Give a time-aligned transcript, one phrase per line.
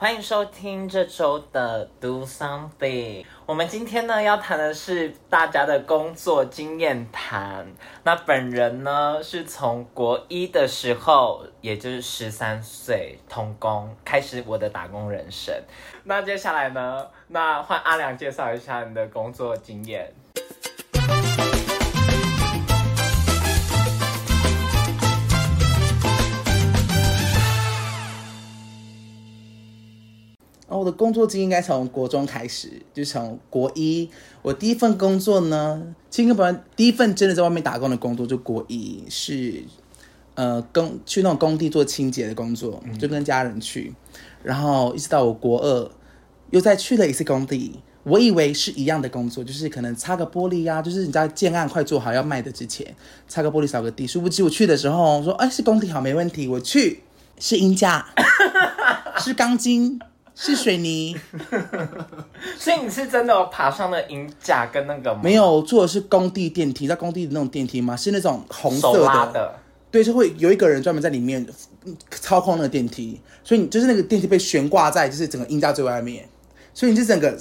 [0.00, 3.24] 欢迎收听这周的 Do Something。
[3.44, 7.66] 我们今天呢要谈的是大家的工作经验谈。
[8.04, 15.52] 那本人呢是从国一的时候，也就是十三岁童工开始我的打工人生。
[16.04, 20.14] 那接下来呢，那换阿良介绍一下你的工作经验。
[30.68, 34.08] 哦，我的工作经验应该从国中开始，就从国一。
[34.42, 39.64] 我第一份工作呢，其实本来第一份真的在外面打工的工作就国一，是
[40.34, 43.94] 呃工去那种工地做清洁的工作，就跟家人去。
[44.42, 45.90] 然后一直到我国二，
[46.50, 47.80] 又再去了一次工地。
[48.04, 52.94] 我以为是一样的工作，就是可能擦个玻璃呀，就是你知道建案快做好要卖的之前，
[53.26, 54.06] 擦个玻璃扫个地。
[54.06, 56.46] 殊不知我去的时候说，哎，是工地好，没问题。
[56.46, 57.02] 我去
[57.38, 58.06] 是阴架，
[59.18, 59.98] 是钢筋。
[60.40, 61.16] 是水泥，
[62.56, 65.20] 所以你是真的爬上了银甲跟那个吗？
[65.20, 67.96] 没有，坐的是工地电梯，在工地的那种电梯吗？
[67.96, 69.52] 是那种红色的，
[69.90, 71.44] 对，就会有一个人专门在里面
[72.12, 76.28] 操控那个电梯，所以你就是那个电梯被悬挂在就是整个阴架最外面，
[76.72, 77.36] 所以你就整个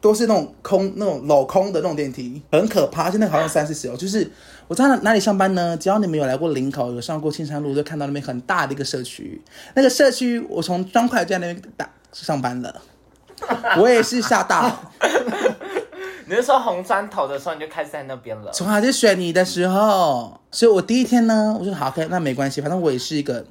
[0.00, 3.08] 都是那种空那种镂空的那种电梯，很可怕。
[3.12, 4.28] 现在好像三四十哦，就是
[4.66, 5.76] 我在哪里上班呢？
[5.76, 9.40] 只要你们有来过林口，有上过青山路，就看到那边很大的一个社区。
[9.74, 11.88] 那个社区，我从砖块在那边打。
[12.22, 12.80] 上班了，
[13.78, 14.70] 我也是吓到。
[16.26, 18.50] 你是说红砖头的时候你就开始在那边了？
[18.52, 23.44] 从还是选你的时候，所以我第一天呢，我说好，OK，那没关系，反正我也是一个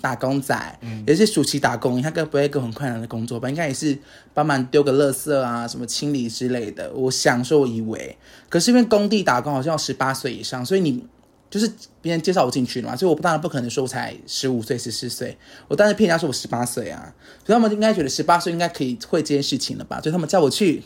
[0.00, 3.50] 打工仔，也是暑期打工，应该不会一个很困难的工作吧？
[3.50, 3.98] 应该也是
[4.32, 6.90] 帮忙丢个垃圾啊，什么清理之类的。
[6.94, 8.16] 我想说，我以为，
[8.48, 11.04] 可是因为工地打工好像要十八岁以上，所以你。
[11.50, 11.70] 就是
[12.00, 17.12] 别人介绍我进去的嘛，所以我当然不可能说我才十五岁、十四岁，我当然骗人家说我十八岁啊，
[17.44, 20.84] 所以他们应该觉得十八岁应该可以会这件事情了吧，所以他们叫我去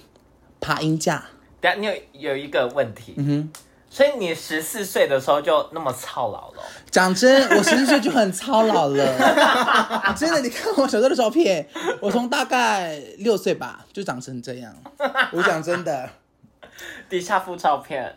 [0.61, 1.27] 爬音架。
[1.61, 3.53] 等下你有有一个问题，嗯哼，
[3.91, 6.63] 所以你十四岁的时候就那么操劳了？
[6.91, 9.07] 讲真，我十四岁就很操劳了，
[10.17, 11.69] 真的，你看我小时候的照片，
[12.01, 14.75] 我从大概六岁吧就长成这样，
[15.33, 16.09] 我讲真的。
[17.09, 18.15] 底下附照片，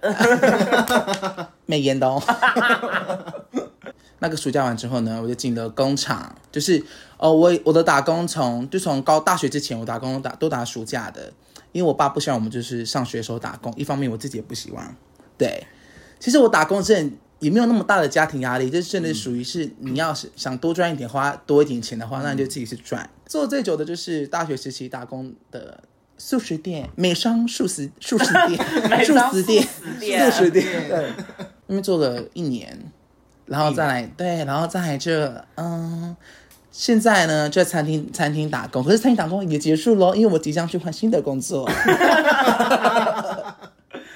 [1.66, 2.22] 美颜的哦。
[4.20, 6.84] 那个暑假完之后呢，我就进了工厂，就是
[7.18, 11.32] 哦，我我的打工从就从高大学之前，我打工打都打暑假的，
[11.72, 14.96] 因为我爸不希望我们就是上学的时候打工，一方面我自己也不希望。
[15.38, 15.68] 对，
[16.20, 23.08] 其实我打工真也没有那么大的家庭压力，这真的属于是你要是想多赚一点，花多一点钱的话，那你就自己去赚。
[23.28, 25.84] 做最久的就是大学时期打工的。
[26.18, 28.58] 素食店、美商素食 素食店、
[29.06, 29.68] 素食店、
[30.32, 31.12] 素食店，对，
[31.68, 32.92] 因为做了一年，
[33.46, 36.16] 然后再来，对，然后再来这，嗯，
[36.72, 41.70] 现在呢就在餐厅餐厅打工，可是餐厅打工也结束喽，因为我即将去换新的工作。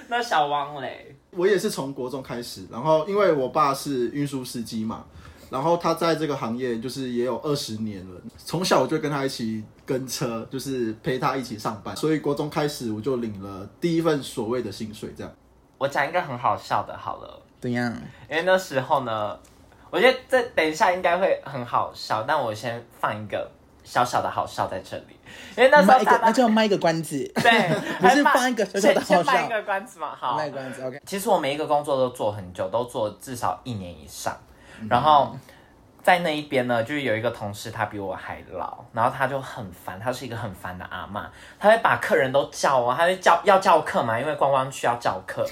[0.10, 5.06] 那小汪嘞，我也是从国中开始，然后因为我爸是运输司机嘛。
[5.52, 15.14] 然后他在这个行业就是也有二十年了，从小我就跟他一起跟车，就是陪他一起上班，所以国中开始我就领了第一份所谓的薪水。
[15.18, 15.32] 这样，
[15.78, 17.94] 我讲一个很好笑的，好了，怎样？
[18.30, 19.38] 因为那时候呢，
[19.90, 23.52] 我觉得这等一下应该会很好笑，但我先放一个
[23.84, 25.18] 小小的好笑在这里，
[25.58, 27.52] 因为那时候那就要卖一个关子， 对，
[28.00, 30.82] 不是放一个小小的好笑，卖一个关子嘛，好，卖关子。
[30.82, 34.34] OK，其实我每一个工作都做很久，都做至少一年以上。
[34.90, 35.36] 然后
[36.04, 45.46] 在那一边呢，就是有一个同事，他比我还老，然后他就很烦，他是一个很烦的阿妈，他会把客人都叫啊，他会叫要叫客嘛，因为观光区要叫客，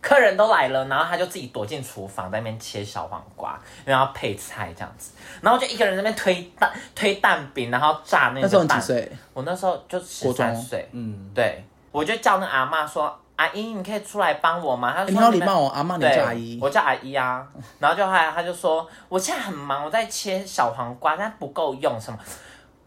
[0.00, 5.12] 客人都来了，然后他就自己躲进厨房在那边切小黄瓜，因为要配菜这样子，
[5.42, 8.40] 然后就一个人在那边推蛋推蛋饼，然后炸那个。
[8.40, 9.12] 那时候几岁？
[9.34, 13.18] 我那时候就十三岁，嗯，对，我就叫那阿妈说。
[13.42, 14.92] 阿姨，你可以出来帮我吗？
[14.96, 17.44] 他说你好礼貌哦，阿妈你叫阿姨，我叫阿姨啊。
[17.80, 22.18] 然后就后来他就说，我现在很忙，我在切小黄瓜，但不够用什么。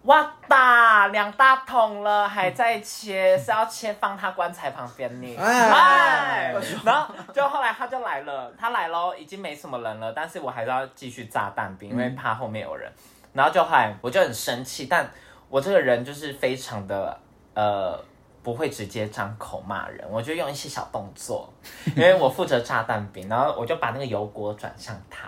[0.04, 5.36] 哇大两大桶了，还在切，是要切放他棺材旁边呢。
[5.38, 6.54] 哎，
[6.86, 12.90] 然后就后来他就来了，他来喽，已经没什么人了，但是我还是要继续炸蛋饼，因为怕后面有人。
[13.34, 15.06] 然后就后来我就很生气，但
[15.50, 17.20] 我这个人就是非常的
[17.54, 18.00] 呃。
[18.46, 21.52] 不会直接张口骂人，我就用一些小动作，
[21.96, 25.28] 因为我负责炸蛋饼，然后我就把那个油锅转向他，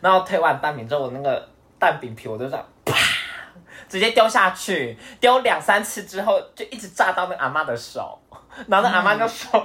[0.00, 1.48] 然后推完蛋饼之后，我那个
[1.78, 2.96] 蛋饼皮我就这样啪，
[3.88, 8.20] 直接丢下去，丢两三次之后就一直炸到那阿妈的手，
[8.66, 9.62] 然后那阿妈就说：“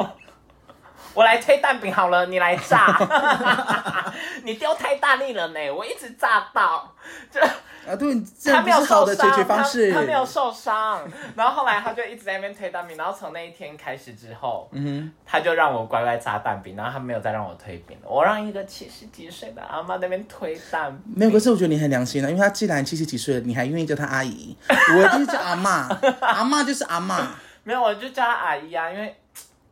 [1.13, 2.97] 我来推蛋饼好了，你来炸。
[4.43, 6.91] 你丢太大力了呢，我一直炸到，
[7.31, 9.91] 就啊，对，这他没有受伤，的解决方式。
[9.91, 11.01] 他他没有受伤。
[11.35, 18.09] 然后后来他就一直在那边推蛋饼，然后从那一天开始之后，嗯他就让我乖乖炸蛋饼，然后他没有再让我推饼了。
[18.09, 25.87] 我让一个七十几岁的阿妈那边推蛋饼，没有，可是我觉得你很良心的，因为他既然七十几岁了，你还愿意叫他阿姨，我就是叫阿妈，
[26.21, 27.27] 阿妈就是阿妈。
[27.63, 29.15] 没有，我就叫他阿姨啊，因为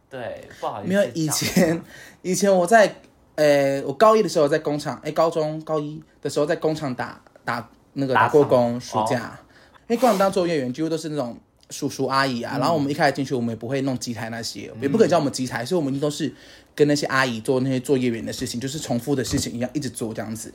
[0.10, 1.82] 对不好意思，没有以前，
[2.22, 2.96] 以前我在
[3.36, 9.40] 呃，我高一的时候在工厂，哎，高中高一的时候在工厂打打那个打打过工，暑哦假，
[9.88, 11.38] 因为工厂当作业员几乎都是那种
[11.70, 12.60] 叔叔阿姨啊，嗯。
[12.60, 16.34] 然后我们一开始进去，我们也不会弄机台那些，也不可以叫我们机台，所以我们都是
[16.76, 20.54] 跟那些阿姨做那些作业员的事情，就是重复的事情一样，一直做这样子。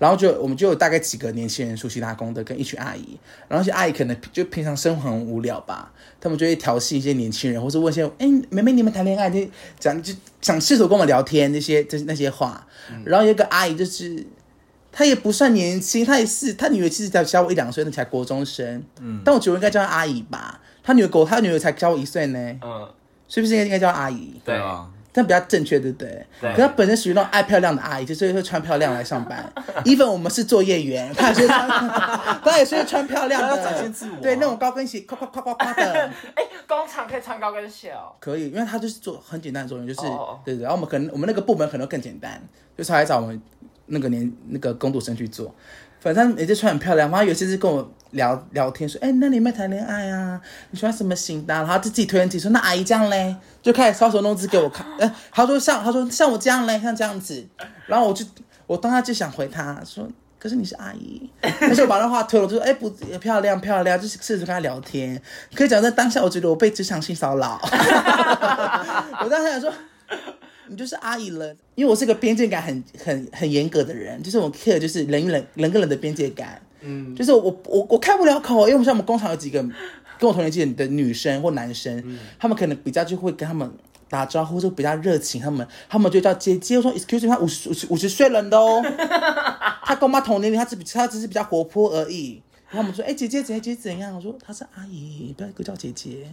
[0.00, 3.16] 然后就我们就有大概几个年轻人熟悉打工的，跟一群阿姨，
[3.46, 9.38] 然后那些阿姨可能就平常生活很无聊吧，他们就会调戏一些年轻人，或者问一些，哎，妹妹你们谈恋爱就
[9.78, 12.66] 讲就想试图跟我们聊天那些这那些话，
[13.04, 14.26] 然后有一个阿姨就是。
[14.92, 18.82] 她也不算年轻，她也是，她女儿其实才小我一两岁，那才国中生。
[19.00, 20.60] 嗯，但我觉得我应该叫她阿姨吧。
[20.82, 22.92] 她女儿狗，她女儿才小我一岁呢，嗯，
[23.28, 24.34] 是不是应该应该叫她阿姨？
[24.44, 26.26] 对啊，但比较正确，对不对？
[26.40, 29.52] 对可她本身属于那种爱漂亮的阿姨，就是会穿漂亮来上班。
[29.84, 31.68] even 我们是作业员，她也是穿，
[32.44, 38.12] 她也是穿漂亮的，展现自我啊对，那种高跟鞋，夸夸夸夸夸的， 哎，工厂可以穿高跟鞋哦。
[38.20, 40.62] 可以，因为她就是做很简单的作业，就是哦对对。
[40.62, 42.40] 然后我们可能我们那个部门可能更简单，
[42.76, 43.40] 就是还找我们
[43.86, 45.52] 那个年那个工读生去做。
[46.00, 50.40] 反正也就穿很漂亮，然后有些是跟我聊聊天说，哎、那你没谈恋爱啊？
[50.70, 54.86] 你喜欢什么型的、然后就自己推荐自己说，那阿姨这样嘞，就开始搔首弄姿给我看。
[54.98, 57.46] 呃，他说像他说像我这样嘞，像这样子，
[57.86, 58.24] 然后我就
[58.66, 60.08] 我当下就想回他说，
[60.38, 61.30] 可是你是阿姨，
[61.60, 62.88] 但是我把那话推了，就说，哎、不
[63.20, 65.20] 漂亮漂亮，就是试着跟他聊天。
[65.54, 67.60] 可以讲在当下，我觉得我被职场性骚扰，
[69.22, 69.70] 我当时想说。
[70.70, 79.60] 你就是阿姨了，因为我是个边界感很很很严格的人，就是我 care 就是人与人人跟人的边界感，嗯，就是我我我开不了口，因为像我们工厂有几个
[80.18, 82.02] 跟我同年纪的女生或男生，
[82.38, 83.68] 他们可能比较就会跟他们
[84.08, 88.80] 打招呼，就比较热情，他们他们就叫姐姐，我说 excuse me，他五十五十五十岁了的哦，
[89.84, 92.40] 他跟我妈同年龄，他只比他只是比较活泼而已。
[92.68, 94.14] 然后我们说，哎、姐姐姐姐怎样？
[94.14, 96.28] 我说她是阿姨，不要给我叫姐姐。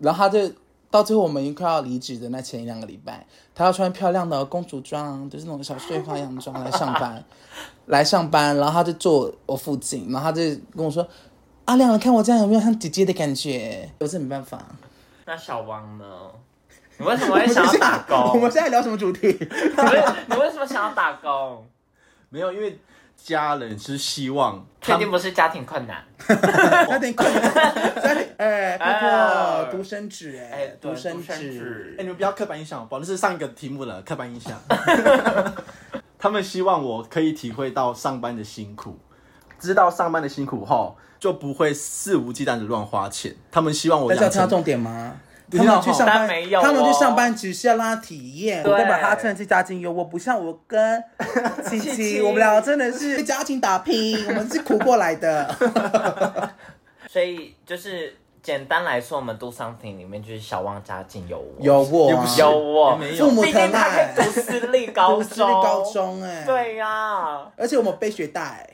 [0.00, 0.52] 然后他就
[0.90, 7.24] 到最后我们已经快要离职的那前一两个礼拜，她要穿漂亮的公主装，就是那种小碎花洋装来上班，
[7.86, 10.42] 来上班，然后她就坐我附近，然后她就
[10.74, 11.06] 跟我说
[11.66, 14.64] ：“阿亮，你看我这样有没有像姐姐的感觉？”我是没办法。
[15.26, 16.04] 那小王呢？
[16.98, 18.40] 你为什么会想要打工 我？
[18.40, 19.26] 们现在聊什么主题？
[19.26, 21.66] 你为你为什么想要打工？
[22.30, 22.78] 没有，因为
[23.16, 26.04] 家人是希望确定不是家庭困难？
[26.88, 27.42] 家庭困难，
[28.02, 33.00] 家庭哎，婆婆哎独生子哎独生子子哎、你们不要刻板印象，好不好？
[33.00, 34.60] 那是上一个题目了，刻板印象。
[36.18, 38.98] 他们希望我可以体会到上班的辛苦，
[39.58, 43.34] 知道上班的辛苦后，就不会肆无忌惮的乱花钱。
[43.50, 45.16] 他们希望我养成但是要听到重点吗？
[45.50, 48.72] 他们去上班，没有他们去哦上班只是要让他体验，对。
[48.72, 51.02] 我代表他真的是家境优渥，不像我跟
[51.68, 52.20] 琪 琪琪，琪。
[52.20, 55.54] 我们俩真的是 家庭打拼，我们是苦过来的。
[57.08, 62.26] 所以就是简单来说，我们 do something 里面就是小旺家境有我，有我啊。
[62.38, 64.12] 有我，父母疼爱。
[64.14, 66.22] 读私立高中，私立高，中。
[66.22, 68.68] 哎、，对呀、而且我们背学贷，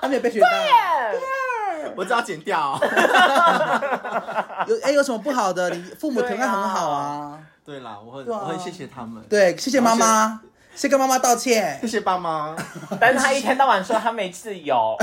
[0.00, 1.12] 他没有背学贷，
[1.96, 2.78] 我只要剪掉。
[4.66, 5.70] 有哎、有什么不好的？
[5.70, 10.40] 你父母疼爱很好啊，对啦，我很、啊我很谢谢他们，对，谢谢妈妈，
[10.74, 11.86] 先跟妈妈道歉谢。
[11.86, 12.54] 谢爸妈。
[13.00, 14.96] 但是他一天到晚说他没自由。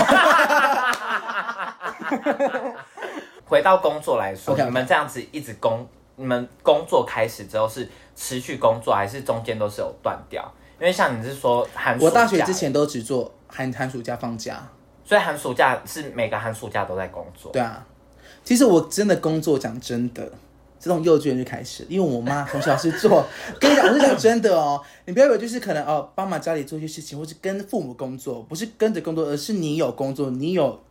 [3.48, 10.44] 回到工作来说你们这样子一直工，你们工作开始之后是持续工作，还是中间都是有断掉？
[10.80, 14.62] 因为像你是说寒暑假，我大学之，前都只做寒寒暑假放假，
[15.06, 17.52] 所以寒暑假是每个寒暑假都在工作。
[17.52, 17.86] 对啊，
[18.44, 20.30] 其实我真的工作，讲真的，
[20.80, 23.24] 自从幼稚园就开始，因为我妈从小是做，
[23.62, 30.82] 跟你讲，我是讲真的哦，你不要以为就是可能哦，帮忙家里做一些事情，或是跟父母工作，不是跟着工作，而是你有工作，你有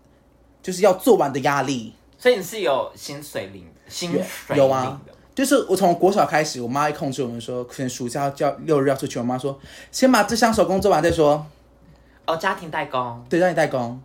[0.62, 1.92] 就是要做完的压力。
[2.16, 5.00] 所以你是有薪水领，薪水有啊。
[5.34, 9.58] 就是我从国小开始，我妈会控制我们说，可能暑假叫六日要出去，我妈说
[9.90, 11.44] 先把这项手工做完再说，
[12.26, 14.00] 哦，家庭代工，对，家庭代工。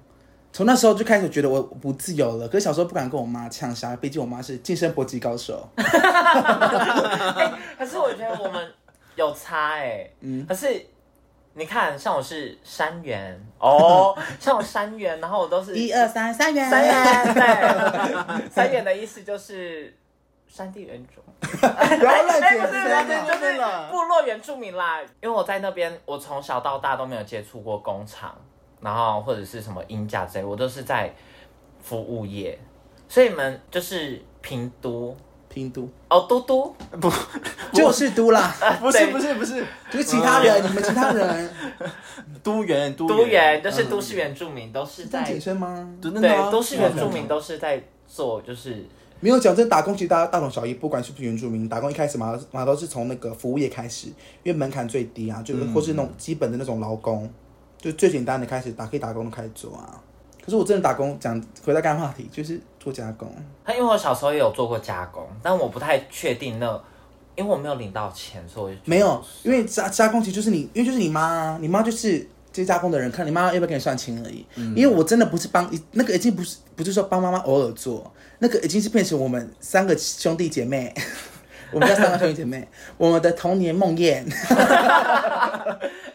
[0.51, 5.69] 从那时候就开始觉得我不自由了，可是小时候不敢跟我妈呛下，毕竟我妈是近身搏击高手。
[7.77, 8.73] 可是我觉得我们
[9.15, 10.87] 有差哎、嗯，可是
[11.53, 19.95] 你看，像我是山元 哦，像我山元，然后我都是一二三，三元，三元，对，三元的意思就是
[20.49, 21.65] 山地原住， 不
[22.05, 24.99] 要乱部落原住民啦。
[25.21, 28.35] 因为我在那边，我从小到大都没有接触过工厂，
[28.81, 31.13] 然后或者是什么音架之类，我都是在
[31.79, 32.59] 服务业。
[33.07, 35.15] 所以你们就是平都？
[35.47, 35.89] 平都。
[36.09, 36.75] 哦，都都？
[36.99, 37.11] 不，
[37.73, 41.49] 就是都啦，不是不是不是，就是其他人，你们其他人。
[42.41, 45.89] 都原都都原就是都市原住民，都是在健身吗？
[46.01, 48.85] 对都市原住民都是在做，就是
[49.21, 54.07] 没有讲这打工，其实大大同小异，不管是不是原住民，打工一开始嘛嘛都是从那个服务业开始，
[54.43, 57.29] 因为门槛最低啊，就是嗯或是那种基本的那种劳工，
[57.77, 60.01] 就最简单的开始打可以打工都开始做啊。
[60.41, 63.29] 可是我真的打工讲回到刚刚话题，就是做加工，
[63.65, 66.81] 他因为我小时候也有做过加工，但我不太确定那，
[67.35, 72.27] 因为我没有领到钱，所以没有，因为加加工其实就是你，因为就是你妈啊，你妈就是
[72.59, 74.45] 这些加工的人，看你妈妈要不要给你算钱而已。
[74.75, 80.93] 因为我真的不是帮那个已经不是不是说帮妈妈偶尔做，那个已经是变成我们三个兄弟姐妹，
[81.71, 84.25] 我们家三个兄弟姐妹， 我们的童年梦魇。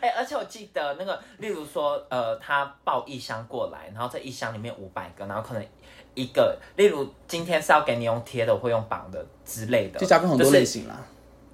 [0.01, 5.67] 哎、而且我记得那个，例如说，呃，他抱一箱过来，然后这一箱里面五百个，然后可能
[6.15, 11.03] 一个，例如今天是要给你用贴的或用绑的之类的，就加工很多就是类型啦，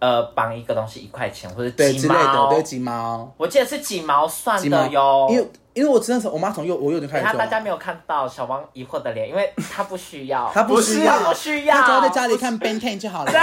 [0.01, 4.79] 呃，绑一个东西一块钱或者对之类几毛，的，对几毛，我记得是几毛算几毛。
[4.79, 5.29] 的哟。
[5.31, 13.31] 因为因为我真的是我妈从幼我幼年开始大家没有看到小王疑惑的脸，因为他 不需要，她不需要，他不需要，她只要在家里看 Ben Ten 就好了。
[13.31, 13.39] 对，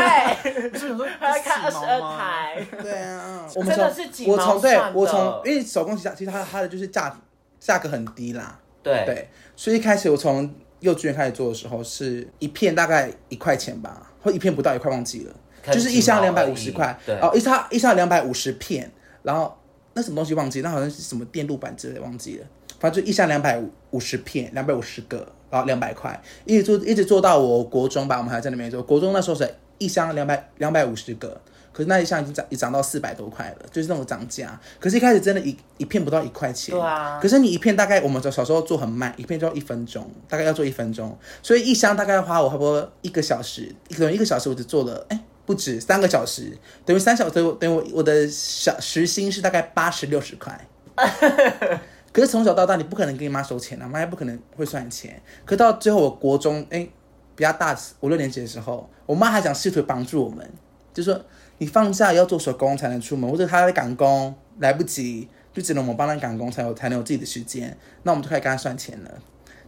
[1.19, 2.67] 他要看二十二台。
[2.81, 4.99] 对啊，我们真的是几毛我从对算的。
[4.99, 7.15] 我从因为手工其实其实它它的就是价
[7.59, 15.33] 价格很低啦，对，对，所以一开始我从幼稚园开始做的时候，是一片大概一块钱吧，或一片不到一块，忘记了，
[15.73, 18.91] 就是一箱两百五十块，对哦，一箱一箱两百五十片，
[19.23, 19.57] 然后
[19.93, 22.45] 那什么东西忘记，那好像是什么电路板之类的忘记了，
[22.79, 31.39] 反正就一箱两百五十片，两百五十个，然后两百块，一直做一直做到我国中吧，我们还在那边做，国中那时候是一箱两百两百五十个。
[31.73, 34.59] 可是那一箱已经涨，已涨到四百多块了，就是那种涨价。
[34.79, 36.73] 可是，一开始真的一一片不到一块钱。
[36.73, 50.67] 对啊可是你一片大概我们小时候做很慢，一片就要一分钟，大概要做一分钟，所以一箱大概花我差不多一个小时，可能一个小时我只做了，哎，不止三个小时，等于三小时，等于我我的小时薪是大概八十六十块。
[52.11, 55.21] 可是从小到大，你不可能跟你妈收钱啊，妈也不可能会算钱。
[55.45, 56.87] 可到最后，我国中哎
[57.35, 60.45] 比较大五六年级的时候，我妈还想试图帮助我们，
[60.93, 61.23] 就说
[61.59, 67.77] 你放假要做手工才能出门，或者她在赶工来不及，就只能我们帮她赶工才有才能有自己的时间。
[68.03, 69.11] 那我们就开始跟她算钱了，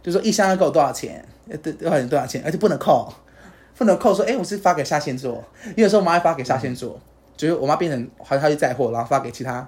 [0.02, 3.12] 就说一箱要给我多少钱，呃多多少钱多少钱，而且不能扣，
[3.80, 7.00] 不能扣说哎我是发给下线做，因为有时候我妈会发给下线做，
[7.34, 9.66] 就是我妈变成好像她去载货，然后发给其他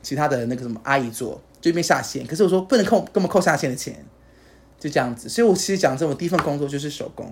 [0.00, 2.26] 其他的那个什么阿姨做，就变下线。
[2.26, 3.94] 可是我说不能扣，根本扣下线的钱，
[4.80, 5.28] 就这样子。
[5.28, 7.30] 所以我其实讲真，我第一份工作就是手工，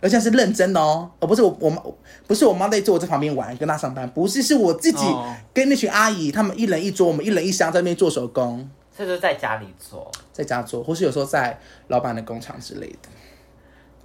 [0.00, 1.82] 而且是认真的哦，而不是我我妈
[2.28, 10.08] 不是我妈在做我在旁边玩跟她上班，不是是我自己哦跟那群阿姨，她们一人一桌，我们一人一箱在那边做手工，这就是在家里做。
[10.32, 11.58] 在家做，或是有时候在
[11.88, 13.08] 老板的工厂之类的。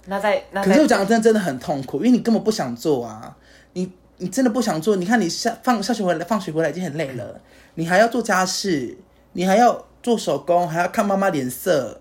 [0.06, 3.36] 那在那可是我在讲真的真的很痛苦，因为你根本不想做啊，
[3.74, 4.96] 你你真的不想做。
[4.96, 7.40] 你看你下放下学回来，放学回来已经很累了，
[7.74, 8.96] 你还要做家事，
[9.32, 12.00] 你还要做手工，还要看妈妈脸色。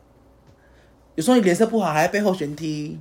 [1.15, 2.97] 有时候你脸色不好，还要背后旋踢，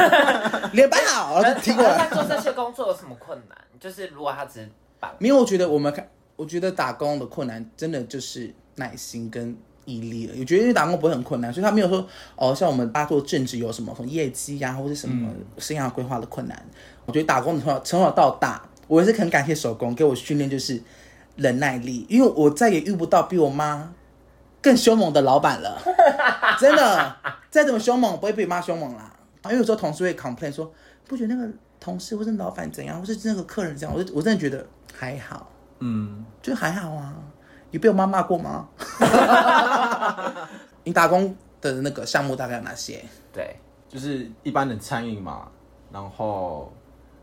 [0.72, 2.08] 脸摆好，然后就踢过来。
[2.08, 3.58] 那做这些工作有什么困难？
[3.78, 4.70] 就是如果他只是
[5.00, 10.34] 绑，没有，我觉得我们看，我觉得打工的困难真的就是耐心跟毅力了。
[10.38, 12.06] 我觉得因为打工不会很困难，所以他没有说
[12.36, 16.62] 哦，像我们大家做政治有什么什么业绩呀、或者什么生涯规划的困难。
[17.06, 20.80] 我觉得打工从小从小到大，我也是很感谢手工给我训练就是
[21.36, 23.92] 忍耐力，因为我再也遇不到比我妈
[24.62, 25.80] 更凶猛的老板了，
[26.60, 27.16] 真的，
[27.50, 29.12] 再怎么凶猛不会比妈凶猛啦。
[29.46, 30.70] 因为有时候同事会 complain 说，
[31.08, 37.16] 不觉得那个同事或是老板怎样，或是那个客人怎样，我就我真的觉得还好，嗯，就还好啊。
[37.70, 38.68] 你被我妈骂过吗？
[40.84, 43.04] 你打工的那个项目大概有哪些？
[43.32, 43.56] 对，
[43.88, 45.48] 就是一般的餐饮嘛，
[45.92, 46.72] 然后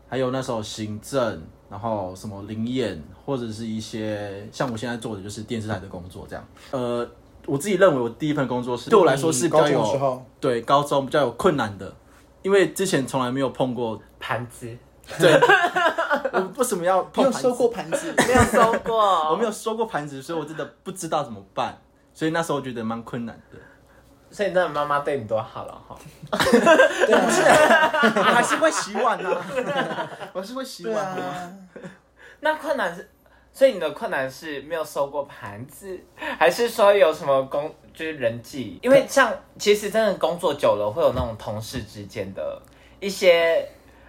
[0.08, 6.44] 还有那时候行政，然后什么灵验，或者是一些像我现在做的就是电视台的工作这样。
[6.70, 7.06] 呃，
[7.46, 11.94] 我自己认为我第一份工作是对我来说是比较高中的时有候，对高中比较有困难的，
[12.42, 14.00] 因为之前从来没有碰过。
[14.20, 14.76] 盘子
[15.18, 15.32] 对，
[16.32, 17.42] 我为什么要你碰盘子？
[17.42, 18.14] 有收过盘子？
[18.28, 21.76] 没有收过，我没有收过盘子，所以我真的不知道怎么办，
[22.12, 23.58] 所以那时候我觉得蛮困难的。
[24.30, 25.96] 所以你真的妈妈对你多好了哈。
[26.30, 31.22] 对啊，我还是会洗碗啊，我还是会洗对碗的。
[31.22, 31.50] 啊，
[32.40, 33.08] 那困难是，
[33.54, 35.98] 所以你的困难是没有收过盘子，
[36.38, 38.78] 还是说有什么工就是人际？
[38.82, 42.60] 因为像其实真的工作久了，会有那种同事之间的
[43.00, 43.66] 一些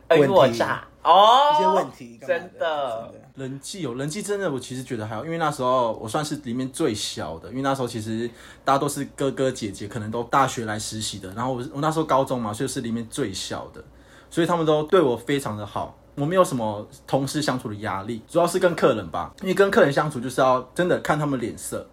[0.10, 2.40] 尔虞我，诈哦，一些问题，真的。
[2.60, 8.30] 真的人际有人际真的，我其实觉得还好，因为那时候我算是里面最小的，因为那时候其实
[8.66, 13.82] 大家都是哥哥姐姐，可能都大学来实习的，然后我我那时候高中嘛，所以是里面最小的，
[14.30, 21.88] 所以他们都对我非常的好，我没有什么同事相处的压力，主要是跟客人吧，因为跟客人相处就是要真的看他们脸色，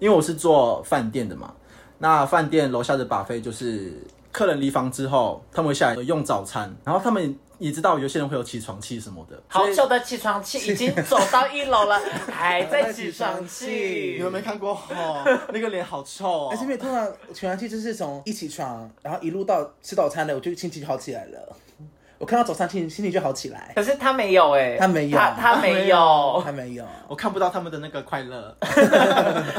[0.00, 1.54] 因为我是做饭店的嘛，
[1.98, 12.00] 那饭店楼下的把费就是客人离房之后，他们会下来用早餐，然后他们也知道有些人会有起床气什么的，好久的起床气已经走到一楼了，
[12.30, 13.66] 还在起床气。
[13.66, 14.22] 你气。
[14.22, 14.32] 们。
[14.32, 14.72] 没看过？
[14.90, 16.48] 哦，那个脸好臭哦。
[16.50, 21.56] 而且因为通常起床气就是从一起床，然后一路到吃早餐的，我就心情就好起来了。
[22.18, 25.16] 我看到早餐心心情就好起来，可是他没有哎，他没有。
[25.16, 26.42] 他他没有。
[26.44, 26.84] 他没有。
[27.06, 28.56] 我看不到他们的那个快乐。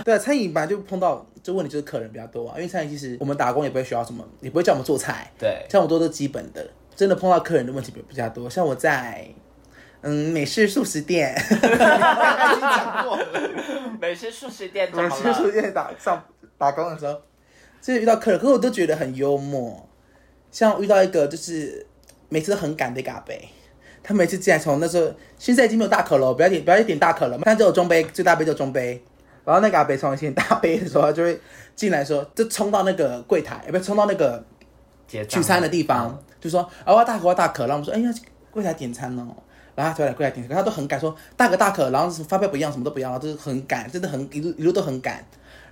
[0.03, 8.50] 对啊，餐饮本来就碰到就问题就是客人比较多啊，因为餐饮其实我们打工也不会需要什么，也不会叫我们做菜，对，像我做都基本的，真的碰到客人的问题比比较多。
[8.50, 9.25] 像我在
[10.01, 13.25] 嗯美式素食店，已经讲过了。
[14.01, 15.15] 美式素食店怎美么？
[15.15, 16.22] 式素食店打上
[16.58, 17.13] 打工的时候，
[17.82, 19.88] 就是遇到客人，可是我都觉得很幽默。
[20.51, 21.88] 像遇到一个就是
[22.27, 23.34] 每次都很赶的一个阿伯，
[24.03, 29.01] 他每次进来从那时候现在已经没有大可了，不要点不要点大可了，现在只有中杯，最大杯就中杯。
[29.46, 31.39] 然后那个阿伯从以前大杯的时候，他就会
[31.77, 34.44] 进来说，就冲到那个柜台，不是冲到那个
[35.08, 38.13] 结账取餐的地方，就说啊我要大可我要大可，然后我们说哎呀
[38.51, 39.27] 柜台点餐哦，
[39.75, 45.24] 然后他就来柜台点餐，他都很赶说大可大可，然后发票不一样，什么都不一样，然后就是很赶，真的很一路一路都很赶，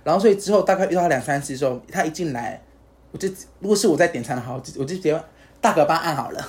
[0.04, 2.60] 然后所以之后大概遇到他两三次的时候，他一进来，
[3.12, 3.28] 我就
[3.60, 5.20] 如果是我在点餐的话，我就我就直接
[5.60, 6.48] 大可帮他按好了，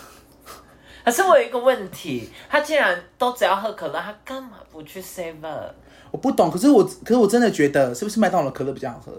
[1.04, 5.72] 可是我有一个问题，他既然都只要喝可乐，他干嘛不去 Seven？
[6.12, 9.14] 我不懂，可是我可是我真的觉得是不是麦当劳的可乐比较好喝，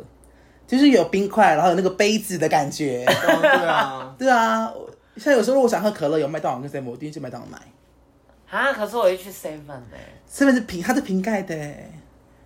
[0.67, 7.59] 就是有冰块，然后有那个杯子的感觉，哦对啊，对啊， 我像有时候我想喝可乐，有麦当劳跟 seven，我一定去麦当劳买
[8.51, 11.93] 啊，可是我一去 Seven 哎，，seven 是瓶它是瓶盖的欸。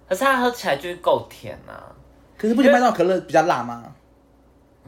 [0.08, 1.92] 可是它喝起来就是够甜呐、啊，
[2.36, 3.94] 可是不觉得麦当劳可乐比较辣吗？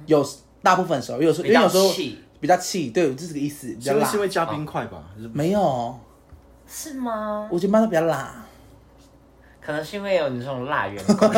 [0.05, 0.27] 有
[0.63, 4.29] 大部分时候，有时候因比较为有时候气比较气，对，这是个意思，比较辣是因为是。
[4.29, 5.03] 会加冰块吧？
[5.15, 5.99] 还是没有，
[6.67, 7.49] 是吗？
[7.51, 8.45] 我觉得麦当劳比较辣。
[9.61, 11.17] 可能是因为有你这种辣员工。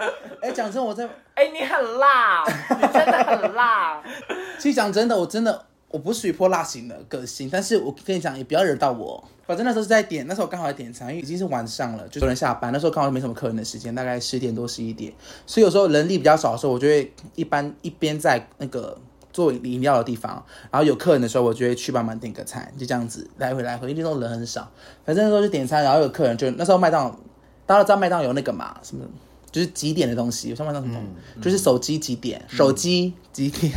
[0.40, 4.02] 哎，讲真，我在 哎、你很辣，你真的很辣。
[4.58, 9.22] 其实讲真的，我真的我不是属于泼辣型的个性，但是我跟你讲，也不要惹到我。
[9.46, 15.12] 反正那时候是在点，那时候我刚好在点餐，因为已经是晚上了，就有人下班，那时候刚好没什么客人的时间，大概十点多十一点，
[15.44, 18.96] 所以有时候人力比较少的时候，我就会一般一边在那个
[19.32, 24.70] 做饮料的地方，然后有客人的时候，我就会去帮忙点个餐，就这样子来回来回，因为那种人很少。
[25.04, 27.16] 反正那时候就点餐，然后有客人就那时候麦当劳，
[27.66, 29.04] 大家知道麦当有那个嘛，什么
[29.52, 31.02] 就是几点的东西，有像麦当劳什么，
[31.42, 33.72] 就是手机几点，手机几点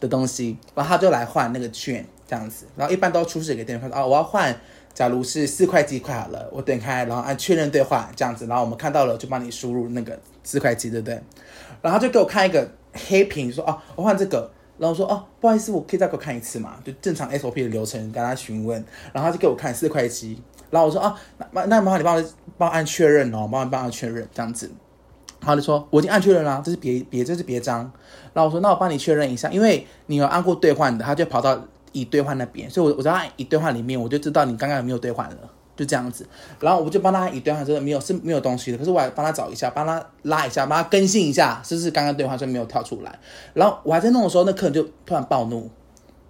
[0.00, 4.54] 的东西，然后他就来换那个券这样子，然后一般都出示给店员说啊，我要换。
[4.94, 11.20] 假如是四块几块好了，我点开，然后按确认兑换这样子，然后我们看到了就帮你输入那个四块几，对不对？
[11.82, 16.76] 然后就给我看一个黑屏，说哦，我换这个，然后我说哦，不好意思，我可以再给我看一次嘛？
[16.84, 18.78] 就正常 SOP 的流程跟他询问，
[19.12, 20.40] 然后他就给我看四块七，
[20.70, 22.24] 然后我说啊，那那麻烦你帮我
[22.56, 24.70] 帮我按确认哦，帮我帮我确认这样子。
[25.44, 27.80] 他就说我已经按确认啦，这是别别这是别章。
[28.32, 31.58] 然后我说那我帮你确认一下，因为你有按过兑换的，他就跑到
[31.92, 35.36] 已兑换那边，所以我我在按已兑换里面，我就知道你刚刚有没有兑换了。
[35.76, 36.24] 就这样子，
[36.60, 43.18] 然后我就帮他已兑换说没有是没有东西的，可是我还帮他找一下，帮他拉一下，帮他更新一下，是不是刚刚兑换所以没有跳出来？
[43.54, 45.68] 然后我还在弄的时候，那客人就突然暴怒，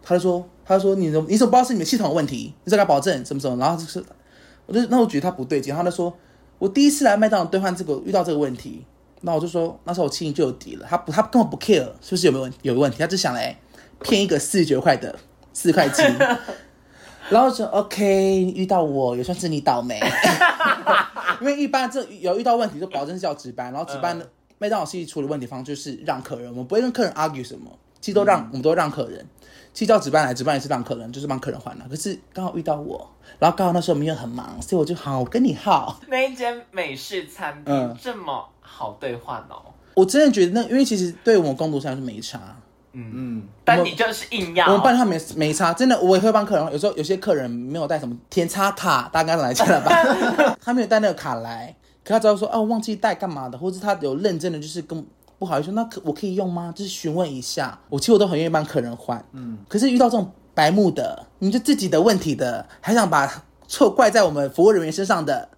[0.02, 2.54] 他就说他说你怎么你怎么不知道是你们系统的问题？
[2.64, 3.58] 你这个保证什么什么？
[3.58, 4.02] 然后就是
[4.64, 6.10] 我就那我觉得他不对劲，他就说
[6.58, 8.86] 我第一次来麦当劳兑换这个遇到这个问题，
[9.24, 13.56] 那我就说那时候我心里就有底了，他不他根本不 care 是不是有没有问有问题，他只想来
[14.00, 15.18] 骗一个四十九块的
[15.52, 16.02] 四块七。
[17.30, 19.98] 然后说 OK，遇到我也算是你倒霉，
[21.40, 27.70] 因为一般这有遇到问题就保证是要值班，然后值班的麦当劳系处理问题方就是让客人，我们不会跟客人 argue 什么，
[28.04, 29.26] 其实都让、我们都让客人，
[29.72, 31.86] 其实叫值班来，值班也是让客人，就是帮客人换了。
[31.88, 35.98] 可是刚好遇到我，然后刚好那时候我们又很忙，所以我就好，我跟你耗。
[36.08, 42.38] 那一间美式餐厅、嗯这么好兑换哦，我真的觉得那，因为其实对我们工读生来说没差，
[42.92, 44.66] 嗯嗯，但你就是硬要。
[44.66, 46.72] 我们办他没没差，真的我也会帮客人。
[46.72, 50.56] 有时候有些客人没有带什么填插卡，大家刚才来见了吧？
[50.60, 55.02] 他没有带那个卡来，可他只要说啊，我忘记带干嘛的，或者他有认真的就是跟
[55.44, 56.72] 不好意思说，那可我可以用吗？
[56.74, 57.78] 就是询问一下。
[57.90, 59.58] 我其实我都很愿意帮客人换，嗯。
[59.68, 65.48] 可是遇到这种白目的，你就自己的问题的，还想把错怪在我们服务人员身上的。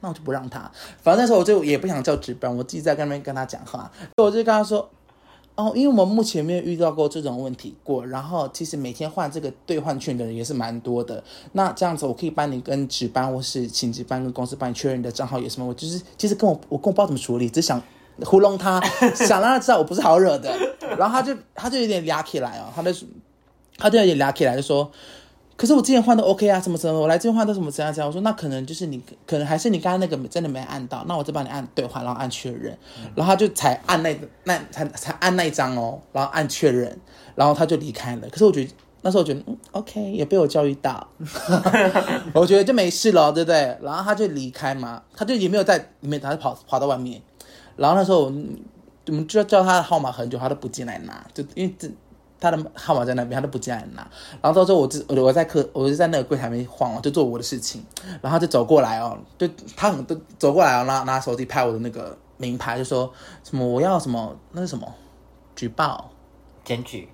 [0.00, 0.70] 那我就不让他，
[1.02, 4.88] 反正那时候我就也不想叫值班，我自己在那边跟他讲话，我就跟他说，
[5.56, 11.20] 哦，因为我们目前没有遇到过这种问题过，然后其实每天换这个兑换券的人也是蛮多的。
[11.50, 15.66] 那这样子，我可以帮你跟值班或是请值班跟公司帮你确认你的账号有什么？
[15.66, 17.82] 我就是其实跟我我跟我不知道怎么处理，只想
[18.24, 18.80] 糊弄他，
[19.14, 20.54] 想让他知道我不是好惹的。
[20.98, 22.90] 然后他就他就有点嗲起来哦，他就
[23.76, 24.90] 他就有点嗲起来，就说。
[25.56, 28.06] 可是我之前换都 OK 啊，什么什么，我来这边换都什么怎样怎样。
[28.06, 32.78] 我说那可能就是你，可能还是你刚刚那个真的没按到，那我就帮你按兑换，然后按确认，
[33.16, 36.96] 然后他就才按那那才才按那一张哦，然后按确认，
[37.34, 38.28] 然后他就离开了。
[38.30, 38.70] 可是我觉得
[39.02, 41.04] 那时候我觉得嗯 OK，也被我教育到，
[42.32, 43.76] 我觉得就没事了，对不对？
[43.82, 47.20] 然后他就离开嘛，他就也没有在里面，他就跑跑到外面。
[47.78, 51.88] 然后那时候我们就叫他的号码很久，他都不进来拿，就因为这。
[52.40, 54.08] 他的号码在那边，他都不进来拿。
[54.40, 57.84] 然后到时候我就我我在客，我就在那个柜台面晃我，就做我的事情。
[58.22, 63.12] 然后就走过来哦，就他很都走过来哦，拿拿手机拍我的那个名牌，就说
[63.42, 64.86] 什么我要什么那是什么
[65.56, 66.08] 举报
[66.64, 67.08] 检举，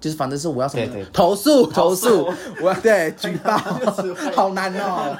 [0.00, 2.26] 就是反正是我要什么投诉 投诉，
[2.62, 3.58] 我要对 举报，
[4.34, 5.14] 好难哦，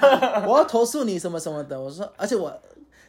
[0.49, 1.79] 我要投诉你什么什么的。
[1.79, 2.51] 我说，而且我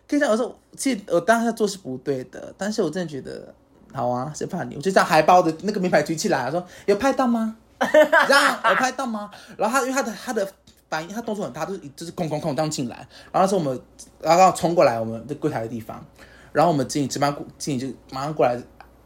[0.07, 3.53] 跟你讲，我说其实我当时做是不对的，但是我真的觉得。
[3.95, 4.75] 好啊，谁怕你？
[4.75, 7.55] 我就这样还把我的那个名牌举起来，说有拍到吗？
[7.79, 9.29] 这样有拍到吗？
[9.55, 10.47] 然后他因为他的他的
[10.89, 13.07] 反应，他动作很大，就是就是空空空这样进来。
[13.31, 13.79] 然后那时候我们
[14.19, 16.03] 然后冲过来我们的柜台的地方，
[16.51, 18.59] 然后我们经理值班经理就马上过来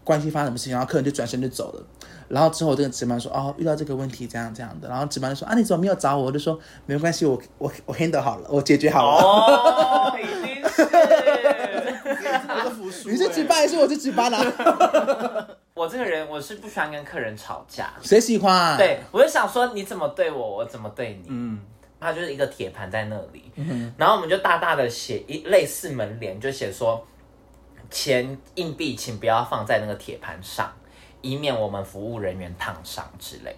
[0.06, 1.84] 关心发生什么事情，然后客人就转身就走了。
[2.30, 6.28] 然后之后这个值班说哦遇到这个问题这样这样的，然后值班就说啊你怎么没有找我？
[6.28, 10.14] 我就说没关系，我我我 handle 好了，我解决好了。
[12.58, 14.40] 我是服输、你是值班还是我是值班啊？
[15.74, 21.28] 我这个人我是不喜欢跟客人吵架，谁喜欢？，啊对我就想说你怎么对我，我怎么对你。
[21.30, 21.60] 嗯，
[22.00, 23.52] 他就是一个铁盘在那里，
[23.98, 27.06] 然后我们就大大的写一类似门帘，就写说
[27.92, 30.72] 钱硬币请不要放在那个铁盘上，
[31.22, 33.56] 以免我们服务人员烫伤之类。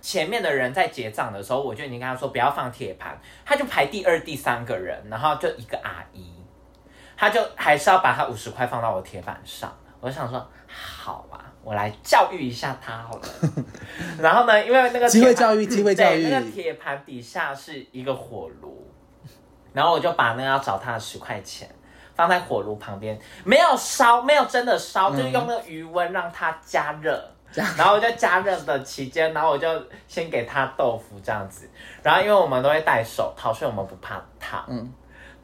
[0.00, 6.30] 前面的人在结账的时候，我就已经跟他说不要放铁盘，他就排第二、第三个人，然后就一个阿姨，
[7.18, 9.70] 他就还是要把他五十块放到我铁板上。
[10.00, 13.22] 我就想说，好啊，我来教育一下他好了。
[14.20, 18.88] 然后呢，因为那个机会教育机会教育，那个铁盘底下是一个火炉，
[19.72, 21.68] 然后我就把那个要找他的十块钱
[22.14, 27.20] 放在火炉旁边，没有烧，没有真的烧，就是用那个余温让它加热。
[27.76, 29.66] 然后我就加热的期间，然后我就
[30.06, 31.68] 先给他豆腐这样子，
[32.02, 34.64] 然后因为我们都会戴手套，所以我们不怕烫。
[34.68, 34.92] 嗯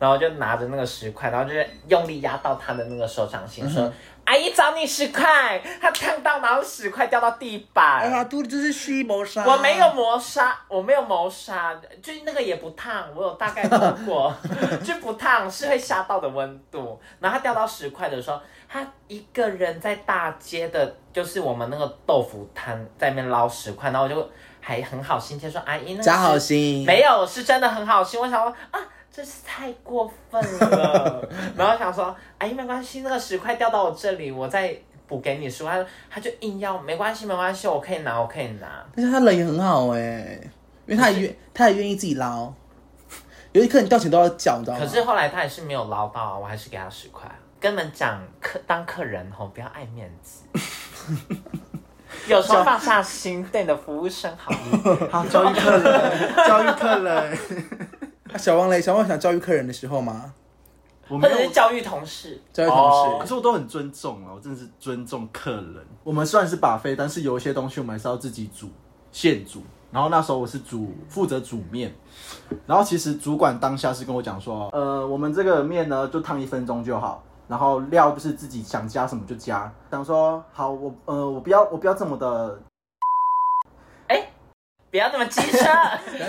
[0.04, 3.90] 然后就拿着那个十块，然后就是用力压到他的那个手掌心，说
[4.26, 8.00] ：“阿姨找你十块。”他烫到，然后十块掉到地板。
[8.00, 9.42] 哎呀，肚子就是虚谋杀。
[9.46, 14.34] 我没有谋杀，我没有谋杀，就那个也不烫，我有大概摸过，
[14.84, 17.00] 就不烫，是会吓到的温度。
[17.18, 18.38] 然后他掉到十块的时候，
[18.68, 28.20] 他一个人在大街的，就是我们那个豆腐摊在那边捞十块，然后我就还很好心切说：“阿姨，那个假好心，没有，是真的很好心。
[28.20, 28.80] 我想说啊，
[29.14, 31.28] 这是太过分了。
[31.56, 35.86] 然后想说，阿姨没关系，那个十块掉到我这里，我再补给你十块。
[36.10, 38.84] 他就硬要，没关系，没关系，我可以拿，我可以拿。
[38.96, 40.40] 但是他人也很好哎，
[40.86, 42.52] 因为他也愿他也愿意自己捞。
[43.52, 44.84] 有一刻你掉钱都要缴，你知道吗？
[44.84, 47.30] 可是后来他还是没有捞到啊，我还是给他十块。
[47.60, 50.42] 跟你们讲，客当客人吼，不要爱面子。
[52.26, 54.96] 有时候放下心，对你的服务生好一点。
[55.08, 57.38] 好教育客人，教育客人。
[58.34, 60.34] 啊小王嘞，小王想教育客人的时候吗？
[61.08, 65.76] 我没有或者是，教育同事，教育同事哦可是我都很尊重啊，我真的是尊重客人。
[66.02, 68.68] 我们虽然是把费，但是有一些东西我们还是要自己煮，
[69.12, 69.62] 现煮。
[69.92, 71.94] 然后那时候我是煮负责煮面，
[72.66, 79.72] 然后其实主管当下是跟我讲说，呃，我们这个面呢就烫一分钟就好，然后料就是自己想加什么就加。
[79.92, 82.60] 想说好，我呃我不要我不要这么的
[84.94, 85.58] 不要这 么机车，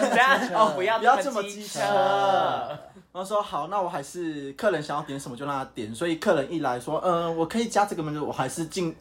[0.10, 1.82] 不要哦，不要不要这么机机车。
[1.82, 8.12] 然后说好，那我还是客人想要点什么就让他点，所以客人一来说，嗯、我可以加这个吗？
[8.26, 8.96] 我还是尽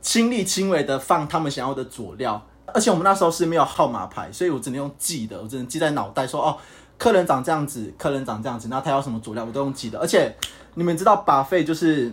[0.00, 6.56] 亲力亲为的放他们想要的佐料，而且我们那时候是没有号码牌，所以我只能用记的，我只能记在脑袋说，哦，
[6.96, 10.34] 客人长这样子，客人长这样子，那他要什么佐料我都用记的，而且
[10.76, 12.10] 你们知道把费就是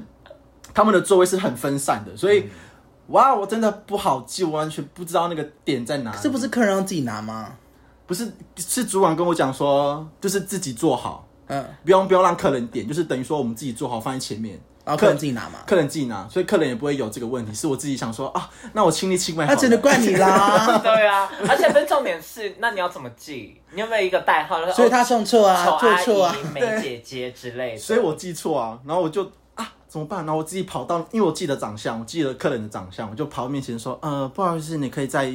[0.74, 2.50] 他们的座位是很分散的，所以。
[3.08, 6.18] 哇，我真的不好记，我完全不知道那个点在哪里。
[6.22, 7.54] 这不是客人让自己拿吗？
[8.06, 15.60] 不是是主管跟我讲说，就是自己做好，嗯，不用不用让客人点，就是等于说我们自己做好放在前面，然后客人自己拿嘛。
[15.66, 17.54] 客人自己拿，所以客人也不会有这个问题。
[17.54, 19.46] 是我自己想说啊，那我亲力亲为。
[19.46, 23.62] 那真的怪你啦， 对啊，而且分重点是，那你要怎么记？
[23.72, 24.66] 你有没有一个代号？
[24.72, 26.36] 所以他送错啊，丑阿做错啊。
[26.36, 27.78] 姨、美姐姐之类的。
[27.78, 29.30] 所以我记错啊，然后我就啊，
[29.88, 30.26] 怎么办？
[30.26, 35.34] 然后我自己跑到，因为我记得长相，我记得客人的长相，我就跑到面前说，呃，不好意思，你可以再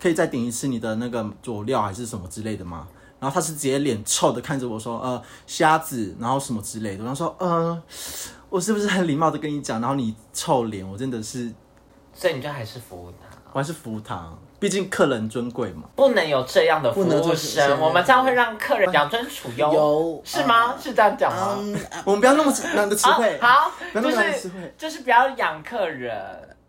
[0.00, 2.86] 可以再点一次你的那个佐料还是什么之类的吗？
[3.18, 7.02] 然后他是直接脸臭的看着我说，呃，虾子，然后什么之类的。
[7.02, 7.82] 然后说，呃，
[8.48, 9.80] 我是不是很礼貌的跟你讲？
[9.80, 11.52] 然后你臭脸，我真的是，
[12.14, 15.84] 所以你就还是服务他，我还是服务他，毕竟客人尊贵嘛。
[15.94, 20.74] 不能有这样的服务生，我们这样会让客人养尊处优，有是吗？
[20.80, 21.56] 是这样讲吗？
[21.58, 24.74] 嗯，我们不要那么难的词汇，啊好，不要那就么难的词是汇。
[24.76, 26.16] 就是不要养客人。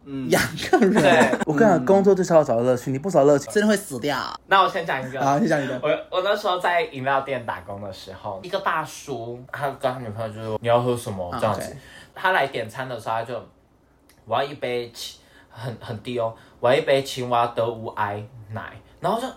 [0.05, 0.93] 嗯，养个人。
[0.93, 4.17] 对我跟你讲，工作就是要找乐趣，你不找乐趣，真的会死掉。
[4.47, 5.77] 那我先讲一个，好，你讲一个。
[5.83, 11.77] 我我那时候在饮料店打工的时候，一个大叔，他跟他女朋友就说你要喝什么这样子 OK，
[12.15, 13.45] 他来点餐的时候，他就
[14.25, 15.18] 我要一杯青
[15.49, 19.27] 很很低哦，我要一杯青蛙德无埃奶，然后就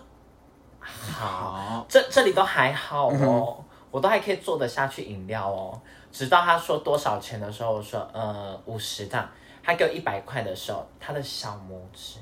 [0.81, 5.81] 好，这这里都还好哦，我都还可以做得下去饮料哦。
[6.11, 9.29] 直到他说多少钱的时候，我说呃五十这样，
[9.63, 12.19] 他给我一百块的时候，他的小拇指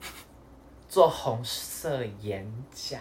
[0.88, 2.98] 做红色眼甲，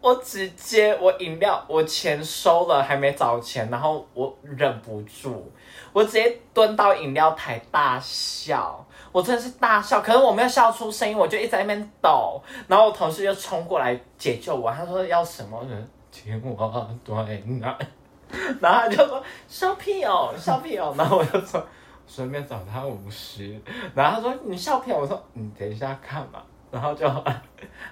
[0.00, 5.50] 我直接我饮料我钱收了还没找钱，然后我忍不住，
[5.92, 17.76] 我直接蹲到饮料台大笑，我真的是大笑，可是我没有笑出声音，我就一直在那边抖，然后我同事就冲过来解救我，他说要什么，人青蛙对奶，
[18.60, 21.64] 然后他就说笑屁哦笑屁哦，然后我就说
[22.06, 23.60] 顺便找他五十，
[23.94, 26.42] 然后他说你笑屁哦，我说你等一下看嘛。
[26.70, 27.06] 然后就，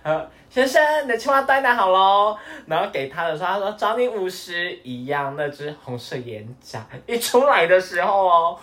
[0.02, 2.34] 呃，先生，你的青蛙呆奶好喽。
[2.64, 8.58] 然后给他的时候，他说找你五十一样，那只红色眼甲一出来的时候哦，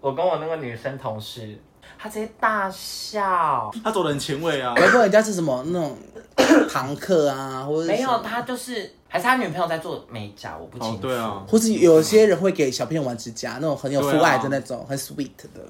[0.00, 1.58] 我跟我那个女生同事，
[2.04, 3.70] 她直接大笑。
[3.82, 4.74] 他走的很前卫啊。
[4.76, 5.96] 要不然人家是什么那种
[6.70, 10.96] 堂客啊，或者是没有，他就是还是他女朋友在做美甲，我不清楚。
[10.96, 15.62] 哦对啊或是有些人会给小朋友玩指甲，那种很有父爱的那种，很 sweet 的。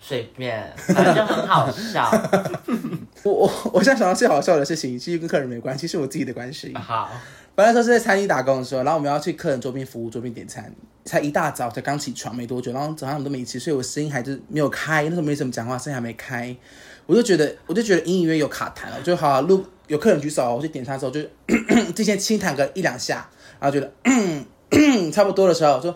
[0.00, 2.10] 随便，反正就很好笑。
[3.22, 6.74] 我我我现在想到最好笑的事情，其实跟客人没关系，是我自己的关系。
[6.74, 7.08] 好，
[7.54, 16.56] 本来说是在餐厅打工的时候，然后我们要去客人桌边服务、桌边点餐，才一大早才刚起床没多久，然后早上我都没吃，所以我声音还是没有开，那时候没怎么讲话，声音还没开，
[17.06, 21.20] 我就觉得我就觉得隐隐约约有卡痰了，我就好、啊，录有客人举手，我去点餐的时候就
[21.92, 23.28] 之前轻弹个一两下，
[23.60, 23.92] 然后觉得
[25.12, 25.94] 差不多的时候，我说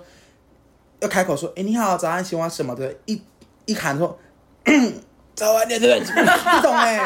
[1.00, 3.22] 要开口说，哎、你好，早安，喜欢什么的，一
[3.66, 4.18] 一喊说。
[5.38, 6.98] 早安，对不起，不懂哎，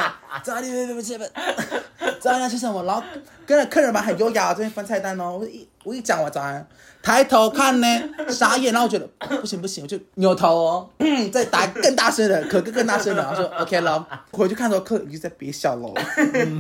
[0.43, 2.83] 早安，对不起，对不起，早安吃什么？
[2.85, 3.03] 然后
[3.45, 5.37] 跟着客人们很优雅，这边翻菜单哦。
[5.39, 6.67] 我一我一讲完早安，
[7.03, 7.87] 抬头看呢，
[8.31, 9.07] 傻眼，然后我觉得
[9.41, 10.89] 不行不行，我就扭头哦，
[11.31, 14.09] 再打更大声的，可更更大声的，然后说 OK 了。
[14.31, 15.93] 回去看的时候，客人已经在憋笑了，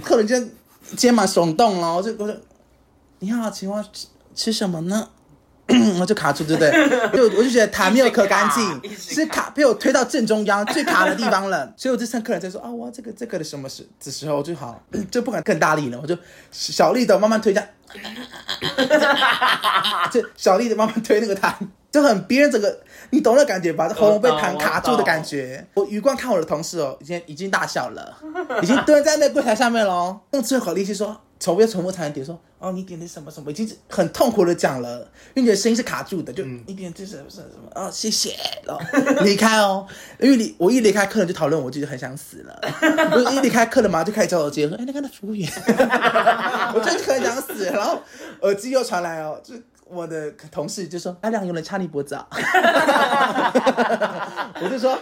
[0.04, 0.36] 客人就
[0.94, 2.36] 肩膀耸动了，我就我就
[3.20, 5.08] 你好，请问吃吃什么呢？
[6.00, 6.70] 我就卡住，对不对？
[7.12, 16.16] 就我就觉得痰没有咳干净是卡被我推到正中央最卡的地方了，所以我就趁客人在说啊，我，这个这个的什么时的时候，我就好就不敢更大力了，我就
[16.50, 17.68] 小力的慢慢推这样，
[20.10, 21.52] 就小力的慢慢推那个痰，
[21.90, 22.80] 就很憋整个，
[23.10, 23.88] 你懂那感觉吧？
[23.94, 25.66] 喉咙被痰卡住的感觉。
[25.74, 28.16] 我余光看我的同事哦，已经已经大笑了，
[28.62, 31.20] 已经蹲在那柜台下面了哦，用最后力气说。
[31.42, 35.00] 重复重复才能点说哦，你点的什么什么，已经很痛苦的讲了，
[35.34, 38.80] 因为你的声音是卡住的，就你点这是什么什么哦，谢谢，然后
[39.24, 39.84] 离开哦，
[40.20, 42.60] 因 为你我一离开客人就讨论我，就很想死了，
[43.12, 45.50] 我一离开客人马上就开始叫我接说，哎，那个那服务员，
[46.74, 47.98] 我真的很想死，然后
[48.42, 49.54] 耳机又传来哦，就
[49.86, 52.24] 我的同事就说，阿亮有人掐你脖子啊，
[54.62, 54.96] 我就说。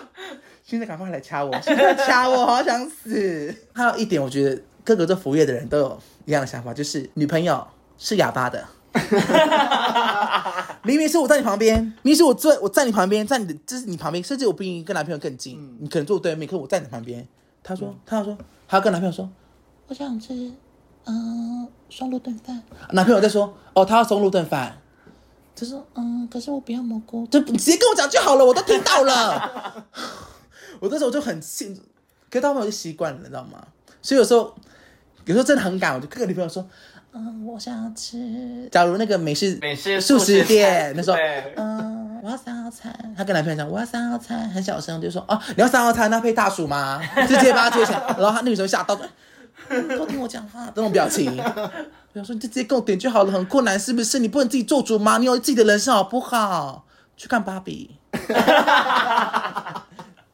[0.63, 1.53] 现在赶快来掐我！
[1.61, 3.53] 现在掐我，好想死。
[3.73, 6.01] 还有一点，我觉得各个做服务业的人都有
[6.31, 7.67] 一样的想法，就是女朋友
[7.99, 8.65] 是哑巴的。
[10.85, 17.27] 明明是我在你旁边，明明是我坐我在你旁边，在你的就是你旁边，甚至我比你跟男朋友更近，你可能坐我对面，可是我在你旁边。
[17.63, 18.39] 他说，他要说，
[18.69, 19.29] 他要跟男朋友说，
[19.89, 20.53] 我想吃，
[21.05, 22.63] 嗯、松露炖饭。
[22.93, 24.79] 男朋友在说，哦，他要松露炖饭。
[25.55, 29.85] 就说，嗯，可是我不要蘑菇，就你直接跟我讲就好了，我都听到了。
[30.81, 31.75] 我那时候就很气，
[32.31, 33.67] 可是到后面我就习惯了，你知道吗？
[34.01, 34.55] 所以有时候，
[35.25, 36.67] 有时候真的很赶，我就跟女朋友说，
[37.13, 38.69] 嗯，我想要吃。
[38.71, 41.17] 假如那个美式美式素食店，那时候，
[41.57, 42.93] 嗯，我要三号餐。
[43.17, 47.01] 他跟男朋友讲，我要三号餐，很小声就说，哦，你要三号餐，那配大薯吗？
[47.29, 48.99] 直接把他接起来，然后他那女生吓到，
[49.97, 51.37] 都听我讲话，这种表情。
[52.13, 54.19] 不要说你就直接跟我点就好了，很困难是不是？
[54.19, 55.19] 你不能自己做主吗？
[55.19, 56.85] 你有自己的人生好不好？
[57.17, 57.97] 去看芭比。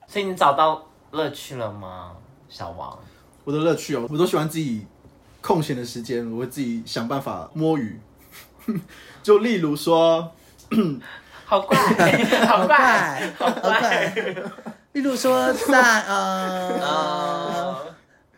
[0.09, 2.13] 所以你找到乐趣了吗，
[2.49, 2.99] 小王？
[3.47, 4.85] 我的乐趣哦，我都喜欢自己
[5.41, 7.97] 空闲的时间，我会自己想办法摸鱼。
[9.23, 10.33] 就例如说，
[11.47, 11.79] 好怪，
[12.45, 14.13] 好怪，好怪。
[14.95, 17.77] 例如说在呃，呃，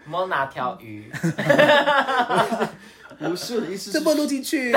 [0.04, 1.10] 摸哪条鱼？
[3.18, 4.72] 不是意思是这，不录进去。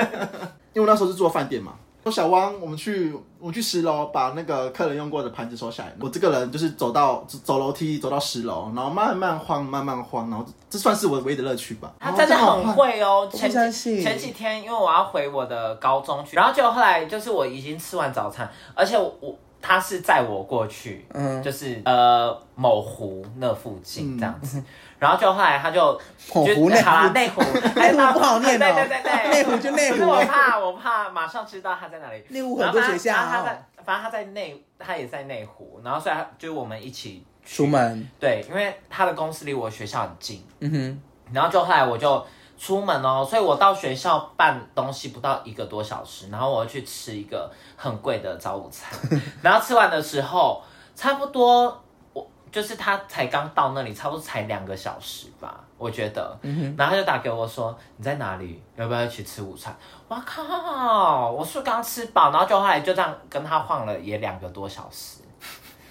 [0.72, 1.74] 因为我那时候是做饭店嘛。
[2.08, 5.94] 说小汪，我们去我们去十楼把那个客人用过的盘子收下来。
[6.00, 11.92] 我这个人就是走到走走楼梯走到十楼，然后慢慢晃慢慢晃，然后这算是我唯一的乐趣吧。
[12.00, 13.28] 他真的很会哦。
[13.30, 24.62] 不前前几天，因为我要回我的高中去，然后就后来就是我已经吃完早餐，而且我我他是载我过去，嗯，就是呃某湖那附近这样子。
[24.98, 27.40] 然后就后来他就就某湖内好啦，湖内湖，
[27.78, 30.08] 内湖不好念哦对对对对，内湖就内湖。
[30.08, 32.22] 我怕我怕马上知道他在哪里。
[32.30, 33.12] 内湖很多学校。
[33.14, 42.26] 然后他哦在，反正他在内，他也在内湖，然后所以他就我们一起出门，对，因为他的公司离我学校很近，嗯哼，然后就后来我就
[42.58, 48.92] 出门哦，所以我到学校办东西不到一个多小时，然后我要去吃一个很贵的早午餐，
[49.40, 50.60] 然后吃完的时候
[50.96, 56.36] 差不多我就是他才刚到那里，差不多才两个小时吧，我觉得，
[56.76, 59.76] 然后他就打给我说你在哪里，要不要一起吃午餐？
[60.08, 65.20] 哇靠，我是刚吃饱，然后就后来就这样跟他晃了也两个多小时，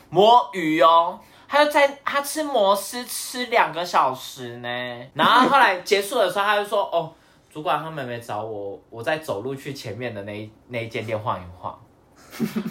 [0.10, 1.17] 摸鱼哦。
[1.48, 4.68] 他就在他吃摩斯吃两个小时呢，
[5.14, 7.14] 然后后来结束的时候，他就说：“哦，
[7.50, 11.80] 主管他们没找我，我在走路去前面的那一那一间店晃一晃，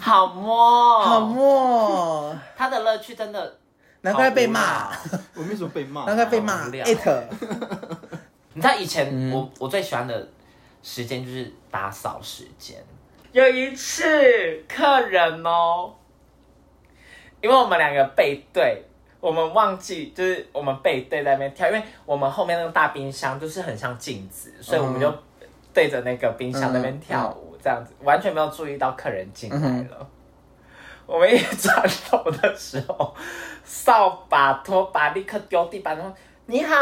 [0.01, 1.21] 好摸，好。
[1.21, 3.59] 摸，他的乐趣真的，
[4.03, 4.91] 难怪被骂，
[5.35, 7.25] 我没什么被骂，难怪被骂，at
[8.53, 9.33] 你知道以前嗯。
[9.33, 10.29] 我、我最喜欢的
[10.83, 12.77] 时间就是打扫时间。
[13.33, 15.93] 有一次客人哦，
[17.41, 18.83] 因为我们两个背对，
[19.21, 25.13] 我们忘记就是我们背对在那边跳，因为我们后面那个大冰箱就是很像镜子，所以我们就
[25.73, 30.09] 对着那个冰箱那边跳舞，这样子完全没有注意到客人进来了。
[31.07, 33.15] 我们一转头的时候，
[33.63, 36.13] 扫把、拖把立刻丢地板，然后
[36.47, 36.75] 你好，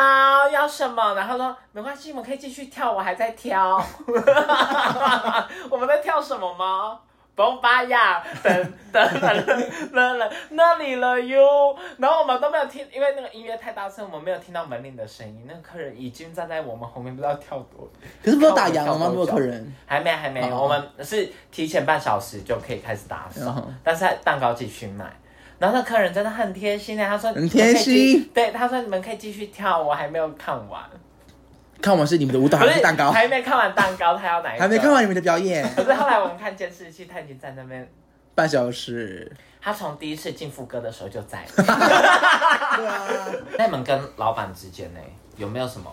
[0.51, 1.14] 要什么？
[1.14, 3.77] 然后说没关系，我们可以继续跳，我还在挑。
[5.69, 6.99] 我们在跳什么吗？
[7.35, 9.47] 崩巴呀，等等等
[9.92, 11.77] 等了那里了哟。
[11.99, 15.44] 然后我们都没有听，因为那个音乐太大声，我们没有听到门铃的声音。
[15.49, 17.88] 那个客人已经站在我们后面，不知道跳多。
[18.23, 19.11] 可是不是都打烊了吗？
[19.11, 25.05] 没有客人，还没，还没，哦我们是提前半小时就可以开始打扫，嗯但是蛋糕继续卖。
[25.59, 30.83] 然后那客人真的很贴心的，他说很贴心对，他说你们可以继续跳，我还没有看完，
[31.81, 33.13] 看完是你们的舞蹈还是蛋糕？
[33.13, 34.63] 还没看完蛋糕，他要哪一个？
[34.63, 34.93] 还没看。
[34.93, 37.89] 完你们的表演，可是后来我们看监视器，他已经在那边，
[38.35, 39.31] 半小时。
[39.61, 41.43] 他从第一次进副歌的时候就在。
[41.57, 41.65] 对
[42.87, 43.07] 啊，
[43.59, 45.01] 那你们跟老板之间呢，
[45.37, 45.91] 有没有什么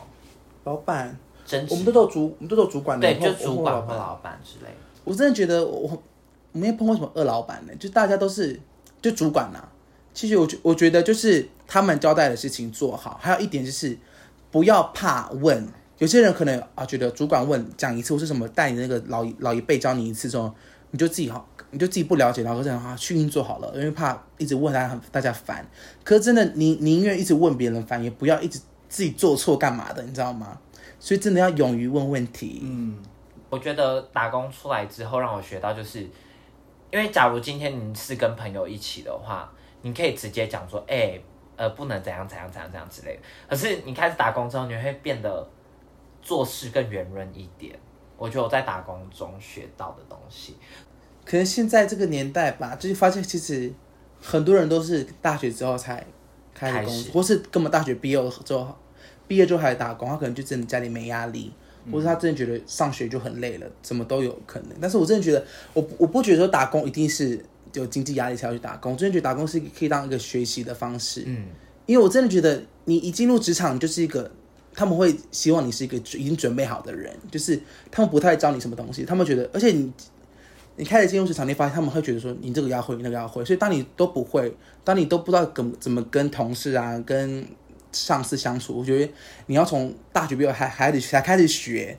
[0.65, 1.73] 老板，争执？
[1.73, 4.77] 我们都做主，我们都有主管的，对，就主管我或老板之类的。
[5.03, 6.03] 我真的觉得我我
[6.51, 8.59] 没有碰过什么二老板呢，就大家都是
[9.01, 9.63] 就主管呐、
[10.13, 13.97] 其实我觉我觉得就是他们交代的事情做好，还有一点就是
[14.51, 15.67] 不要怕问。
[15.97, 20.51] 有些人可能啊觉得主管问讲一次或是什么带你那个老一老一辈教你一次之后，
[20.89, 25.63] 你就自己好，你就自己不了解，然后这样啊去运作好了，因为怕一直问大家大家烦。
[26.03, 28.59] 可是真的，你宁愿一直问别人烦，也不要一直
[28.89, 30.57] 自己做错干嘛的，你知道吗？
[30.99, 32.61] 所以真的要勇于问问题。
[32.63, 32.97] 嗯，
[33.49, 36.01] 我觉得打工出来之后，让我学到就是，
[36.91, 39.51] 因为假如今天你是跟朋友一起的话，
[39.83, 41.19] 你可以直接讲说，哎、
[41.61, 43.21] 呃，不能怎样怎样怎样怎样之类的。
[43.47, 45.47] 可是你开始打工之后，你会变得
[46.19, 47.77] 做事更圆润一点。
[48.17, 50.55] 我觉得我在打工中学到的东西，
[51.23, 53.71] 可能现在这个年代吧，就是发现其实
[54.19, 56.03] 很多人都是大学之后才
[56.53, 58.75] 开始工作，或是根本大学毕业之后，
[59.27, 61.53] 毕业之后还打工，他可能就真的家里没压力，
[61.91, 64.69] 或是他真的觉得上学就很累了，怎么都有可能。
[64.81, 71.23] 但是我真的觉得，我我不觉得说打工一定是有经济压力才要去打工，我真的觉得打工是可以当一个学习的方式。
[71.25, 71.45] 嗯，
[71.85, 74.29] 因为我真的觉得你一进入职场，你就是一个
[74.73, 79.91] 他们会希望你是一个已经准备好的人，就是他们不太教你什么东西，他们觉得，而且你
[80.77, 87.45] 你开始进入职场，你发现他们会觉得说你这个要会，你那个要会，所以当你都不会，当你都不知道怎么怎么跟同事啊、跟
[87.91, 89.11] 上司相处，我觉得
[89.47, 91.97] 你要从大学毕业还还得才开始学，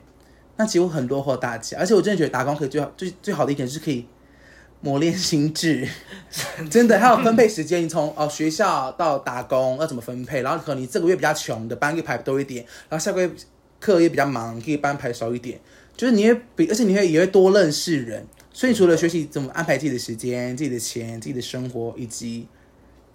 [0.57, 1.77] 那其实很落后大家。
[1.77, 4.05] 而且我真的觉得打工可以最好最最好的一点是可以
[4.83, 5.87] 磨练心智，
[6.69, 13.31] 真的还有分配时间，你从哦学校到打工要怎么分配，然后可能你这个月比较穷的班可以排多一点，然后下个月
[13.79, 15.57] 课也比较忙，可以班排少一点，
[15.95, 22.45] 就是你会比，而且你会也会多认识人，所以除了学习怎么安排自己的时间、自己的钱、自己的生活，以及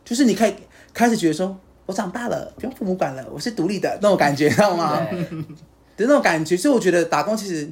[0.05, 0.55] 就是你可以
[0.95, 1.55] 开始觉得说，
[1.85, 5.07] 我长大了，不用父母管了，我是独立的那种感觉，知道吗？
[5.97, 7.71] 的那种感觉，所以我觉得打工其实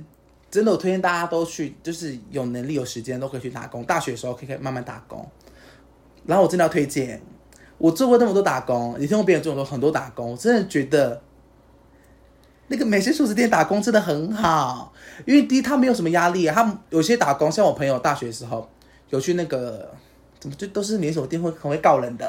[0.51, 3.85] 真的，我推荐大家都去，就是有能力有时间都可以去打工。
[3.85, 5.29] 大学的时候可以可以慢慢打工。
[6.25, 7.21] 然后我真的要推荐，
[7.79, 11.21] 我做过那么多打工，也听过别人做过很多打工，我真的觉得
[12.69, 14.93] 那个美食素食店打工真的很好，
[15.25, 18.69] 因为第一他没有什么压力、他有些打工，像我朋友大学的时候
[19.11, 19.95] 有去那个。
[20.39, 22.29] 怎么就都是连锁店会很会告人的，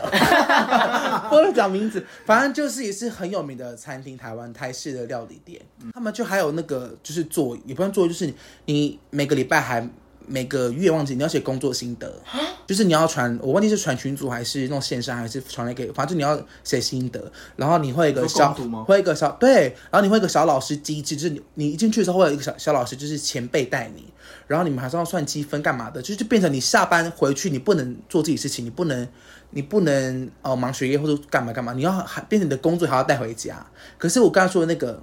[1.30, 5.62] 不能讲名字，反正就是也是很有名的餐厅，台湾台式的料理店，
[5.94, 8.34] 他们就还有那个就是做，也不算做，就是
[8.66, 9.88] 你每个礼拜还
[10.28, 12.22] 每个月忘记你要写工作心得，
[12.68, 24.04] 就是你要传，我忘记是传群组还是那种线上还是传来给，反正你要写心得，然后你会有一个小会有一个小对，然后你会有一个小老师机制，就是你你一进去的时候会有一个小小老师，就是前辈带你，
[24.48, 29.08] 然后你们还是要算积分干嘛的，就是就变成你下班回去你不能做自己事情，你不能
[29.52, 33.66] 你不能哦忙学业或者干嘛干嘛，你要还变成你的工作还要带回家。
[33.98, 35.02] 可是我刚才说的那个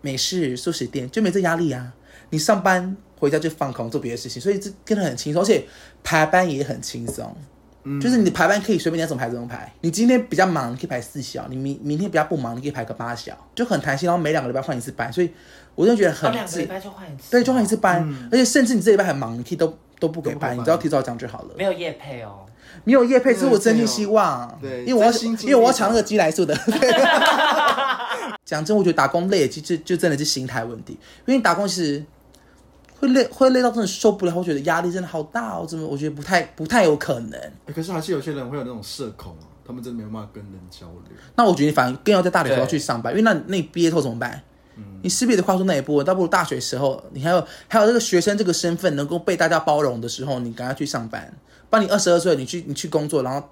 [0.00, 1.92] 美式素食店就没这压力啊，
[2.30, 5.64] 你上班回家就放空做别的事情，所以这真的很轻松，而且
[6.02, 7.32] 排班也很轻松。
[8.00, 9.72] 就是你的排班可以随便你要怎么排怎么排。
[9.80, 14.08] 你今天比较忙，你可以排四小；你明明天比较不忙，你可以排个八小，就很弹性。
[14.08, 15.30] 然后每两个礼拜换一次班，所以
[15.76, 21.54] 我就觉得哦，很自两个礼拜就换一次，对，就换一次班，而且甚至你这礼拜很忙，你可以都都不给班，你只要提早讲就好了。
[21.56, 22.46] 没有夜配哦。
[22.84, 26.56] 没有叶配，是我真心希望，对因为我要因为我要抢那个鸡来素的。
[28.46, 30.92] 讲真，我觉得打工累，就就就真的是心态问题，
[31.26, 32.04] 因为你打工其实
[33.02, 37.38] 会累，会累到真的受不了，我觉得压力真的好大哦，怎么我觉得不太不太有可能。
[37.66, 41.16] 欸可是还是有些人会有那种社恐啊，他们真的没有办法跟人交流。
[41.34, 44.40] 那我觉得你反而更要在大学时候对去上班，因为那那你毕业后怎么办？
[45.02, 51.34] 你势必得跨出那一步，倒不如大学时候，你还有还有这个学生这个身份能够被大家包容的时候，你赶快去上班。
[51.68, 53.48] 不然你二十二岁，你去你去工作，然后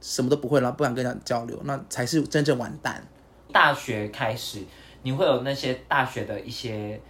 [0.00, 3.06] 什么都不会，然后不敢跟人家交流，那才是真正完蛋。
[3.52, 4.60] 大学开始，
[5.02, 7.00] 你会有那些大学的一些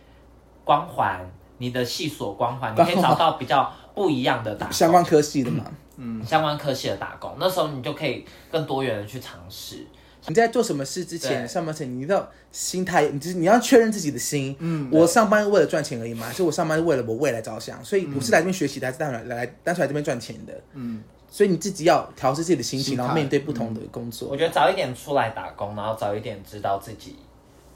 [0.65, 1.21] 光环，
[1.59, 5.65] 你的系所光环，你可以找到比较不一样的打工相关科系的嘛，
[5.97, 9.87] 嗯相关科系的打工，那时候你就可以更多元的去尝试。
[10.27, 14.55] 你在做什么事之前，上班前你要心态，你就是你要确认自己的心。
[14.59, 20.53] 嗯，我上班为了赚钱而已嘛，所以我上班是为了我未来着想，所以我是来这边学习的，还是单纯来来单纯来这边赚钱的。
[20.75, 24.29] 嗯，所以你自己要调试自己的心情，心然后面对不同的工作。
[24.29, 27.17] 我觉得早一点出来打工，然后早一点知道自己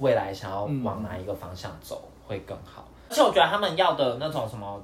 [0.01, 2.87] 未来想要往哪一个方向走会更好。
[3.13, 4.83] 而且我觉得他们要的那种什么，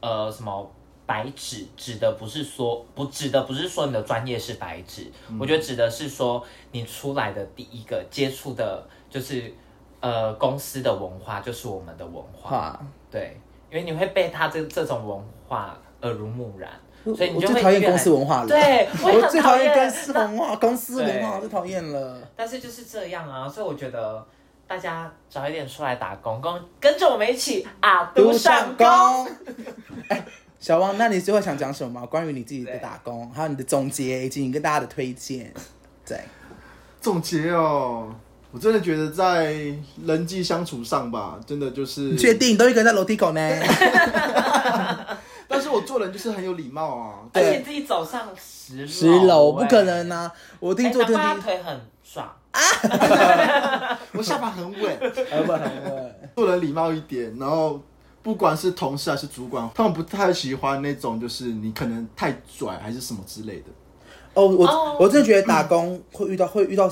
[0.00, 0.66] 呃，什么
[1.04, 9.52] 白纸，指的不是说不指的不是说你的专业是白纸，我觉得指的是说你出来的第一个接触的就是
[10.00, 12.80] 呃公司的文化，就是我们的文化。
[13.10, 13.38] 对，
[13.70, 16.70] 因为你会被他这这种文化耳濡目染，
[17.14, 18.48] 所以你就最讨厌公司文化了。
[18.48, 22.18] 对， 我我最讨厌公司文化，公司文化我最讨厌了。
[22.34, 24.26] 但是就是这样啊，所以我觉得
[24.68, 28.86] 大家早一点出来打工，跟跟着我们一起啊，读上工。
[30.08, 30.26] 哎，
[30.58, 32.06] 小汪，那你最后想讲什么吗？
[32.06, 35.52] 关于你自己的打工，还有你的总结，以及你跟大家的推荐。
[36.04, 36.18] 对，
[37.00, 38.12] 总结哦，
[38.50, 39.54] 我真的觉得在
[40.04, 43.40] 人际相处上吧，真的就是你，确定都一个人在楼梯口呢？
[45.48, 47.14] 但是我做人就是很有礼貌啊。
[47.32, 49.84] 而且自己走上十楼，十楼不可哎。
[49.84, 50.32] 能啊！
[50.58, 52.28] 我一定坐电梯，腿很爽，
[54.12, 56.14] 我下巴很稳，下巴很稳。
[56.36, 57.80] 做人礼貌一点，然后
[58.22, 63.66] 不管是同事还是主管，他们不太喜欢那种就是你可能太拽还是什么之类的。
[64.34, 66.90] 哦，我、哦我真的觉得打工会遇到会遇到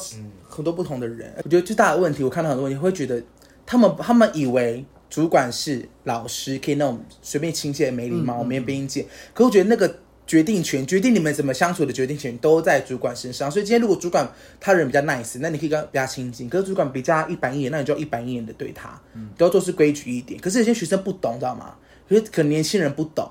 [0.49, 1.33] 很多不同的人。
[1.45, 3.23] 我觉得最大的问题，我看到很多问题，会觉得
[3.67, 9.07] 他们他们以为主管是老师，可以那种随便亲切没礼貌、没边界。
[9.35, 9.95] 可我觉得那个
[10.27, 13.51] 决定权，决定你们怎么相处的决定权都在主管身上。
[13.51, 14.29] 所以今天如果主管
[14.61, 19.01] 他人比较 nice，那你可以跟他比较亲近；可是主管比较一板一眼，那你就要一板一眼的对他，
[19.37, 20.41] 都要做事规矩一点。
[20.41, 21.75] 可是有些学生不懂，知道吗？
[22.09, 23.31] 可是可能年轻人不懂。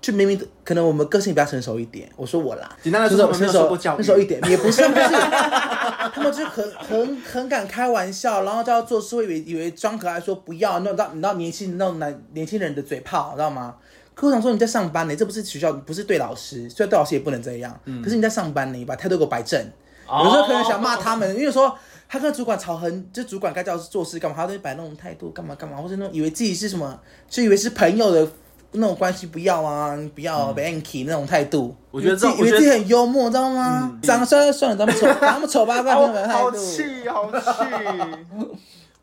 [0.00, 5.08] 就明明可能我们个性比较成熟一点，我说我啦，简单来说成熟他们没有成熟成熟一点，也不是不是，
[6.12, 13.76] 他们就很很很敢开玩笑，然后就要做事会以为以为装可爱说不要，那种到你知道年轻那种男年轻人的嘴炮，知道吗？
[14.14, 19.58] 可我想说你在上班呢，这不是学校，不是对老师，虽然对老师也不能这样，可是你在上班呢，你把态度给我摆正。
[20.06, 21.74] 有时候可能想骂他们，因为说
[22.08, 27.00] 他跟主管吵很，就主管该叫做事干嘛，他都摆那种态度干嘛干嘛，或者那种以为自己是什么，
[27.30, 28.28] 就以为是朋友的
[28.72, 31.74] 那种关系，不要啊，不要被 anky 那种态度。
[31.90, 33.98] 我觉得自己以为自己很幽默，知道吗？
[34.02, 36.58] 长得帅就算了，咱们丑，咱们丑八怪好那种态好度。
[36.58, 37.38] 气，好气！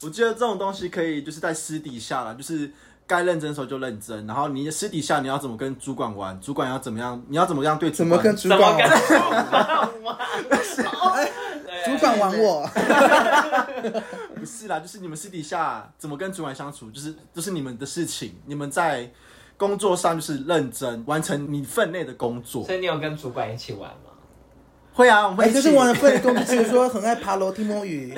[0.02, 2.72] 我觉得这种东西可以就是在私底下啦，就是
[3.10, 8.88] 该认真的时候就认真，然后你私底下你要怎么跟主管玩，主管要怎么样，你要怎么样对主管怎么跟主怎管玩？
[8.88, 11.30] 跟主管玩？
[11.86, 12.70] 主管玩我？
[14.40, 18.36] 不是啦，就是你们私底下怎么跟主管相处，就是这、是你们的事情。
[18.46, 19.10] 你们在
[19.58, 22.64] 工作上就是认真完成你分内的工作。
[22.64, 24.12] 所以你有跟主管一起玩吗？
[24.94, 25.62] 会啊，我们哎，会一起。
[25.64, 28.14] 就是我的份工作，比如说很爱爬楼梯摸鱼，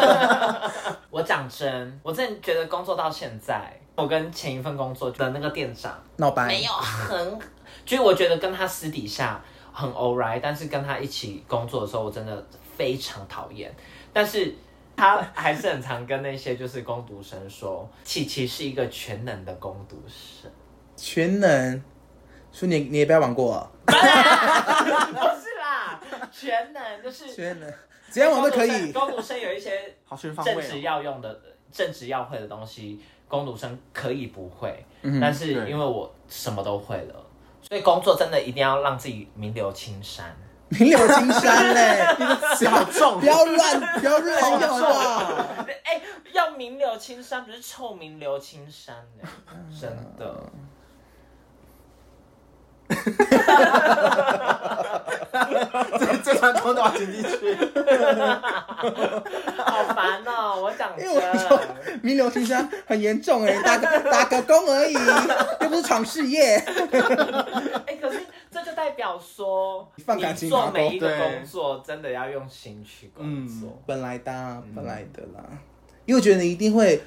[1.10, 7.38] 我讲真，我真的觉得工作到现在，我跟前一份工作的那个店长闹掰，没有很，
[7.84, 13.74] 就是我觉得跟他私底下很 alright，但是跟他一起工作的时候，我真的非常讨厌。
[14.12, 14.54] 但是
[14.96, 20.50] 他还是很常跟那些就是攻读生说，琪琪是一个全能的攻读生。
[20.96, 21.82] 全能。
[22.52, 26.00] 说你你也不要玩过啊，不是啦，
[26.32, 27.72] 全能就是全能，
[28.10, 28.90] 只要玩都可以。
[28.90, 30.80] 攻读生有一些好全方正职。
[30.80, 33.00] 要用的、正职要会的东西，
[33.30, 37.14] 攻读生可以不会，嗯但是因为我什么都会了，
[37.62, 40.36] 所以工作真的一定要让自己名留青山。
[40.70, 42.04] 名留青山嘞，
[42.68, 45.44] 好重不，要乱不要乱用好不好？
[45.84, 46.00] 哎、
[46.32, 49.28] 要名留青山，不是臭名留青山呢、
[49.80, 50.44] 真的。
[55.98, 57.54] 这这段空都要剪进去。
[59.56, 60.60] 好烦哦！
[60.62, 61.60] 我讲因为我说，
[62.02, 64.94] 名流青山很严重哎， 打个打个工而已，
[65.62, 66.56] 又不是闯事业。
[66.56, 73.80] 哎、可是这就代表说，放感情你做每一个工作，真的要用心去工作。
[73.86, 75.44] 本来的啊、本来的啦，
[76.06, 77.00] 因为我觉得你一定会，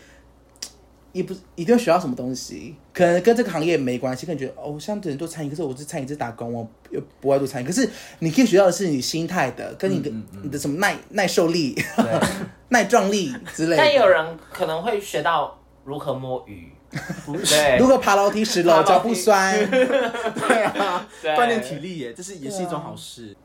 [1.14, 7.88] 也不是一定要学到什么东西，可能跟这个行业没关系，可能觉得哦，像很多餐饮，可是我是餐饮是打工，我又不爱做餐饮，可是
[8.20, 10.12] 你可以学到的是你心态的，跟你的、
[10.42, 11.76] 你的什么耐耐受力、
[12.70, 14.08] 耐撞力之类但也有。
[14.08, 16.72] 人可能会学到如何摸鱼，
[17.48, 17.78] 对。
[17.78, 21.32] 如，何爬楼梯十楼脚不酸， 对啊，对。
[21.32, 23.36] 锻炼体力耶，这是也是一种好事。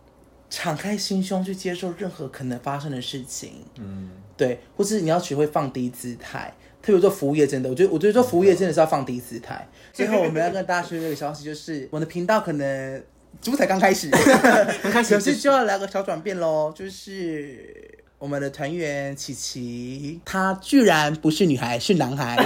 [0.51, 3.65] 敞开心胸去接受任何可能发生的事情。
[3.79, 6.55] 嗯，对，或是你要学会放低姿态。
[6.81, 9.69] 特别做服务业，真的，我觉得，我觉得做服务业真的是要放低姿态。
[9.93, 13.03] 最后，我们要跟大家说一个消息，就是我的频道可能
[13.43, 14.09] 只不才刚开始，
[14.83, 22.37] 刚开始可是就要来个小转变喽，就是我们的团员琪琪，她居然不是女孩，是男孩，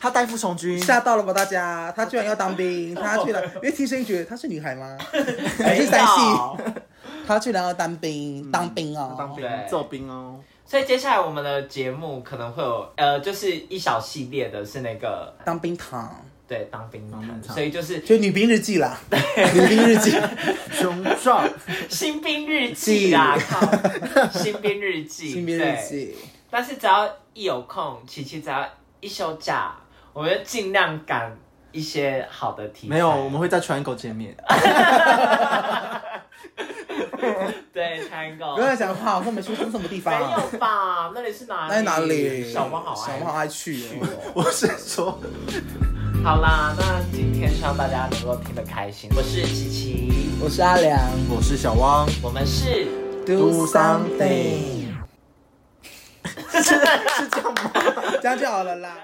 [0.00, 1.92] 他代父从军，吓到了吧大家？
[1.96, 4.96] 她居然要当兵， 她居然因为听声音觉得她是女孩吗？
[5.58, 6.20] 还是没三系？
[6.30, 6.58] 有
[7.26, 10.38] 她居然要当兵，当兵哦，当兵做兵哦。
[10.64, 18.98] 所以接下来我们的节目可能会有呃，就是一小系列的是那个当兵堂，对当兵谈，当兵谈所以就是就女兵日记啦，
[19.54, 20.14] 女兵日记，
[20.70, 21.48] 雄壮，
[21.88, 25.88] 新兵日记啦，靠，新兵日记，新兵日对。
[25.88, 26.14] 记，
[26.50, 28.68] 但是只要一有空，琪琪只要
[29.00, 29.74] 一休假，
[30.12, 31.34] 我们就尽量赶
[31.70, 32.94] 一些好的题材。
[32.94, 34.36] 没有，我们会在 Triangle 见面。
[37.72, 40.42] 对 Triangle 不要讲话，我说没出生什么地方没啊？
[40.52, 41.10] 有吧？
[41.14, 41.70] 那里是哪里？
[41.70, 42.52] 那在哪里？
[42.52, 43.06] 小猫好爱。
[43.06, 44.06] 小猫好爱去哦。
[44.34, 45.18] 我是说，
[46.22, 49.10] 好啦，那今天希望大家能够听得开心。
[49.16, 50.96] 我是琪琪，我是阿良
[51.28, 52.86] 我是小汪，我们是
[53.26, 54.86] ，Do something，
[56.62, 57.72] 是这样吗？
[58.22, 58.98] 这样就好了啦。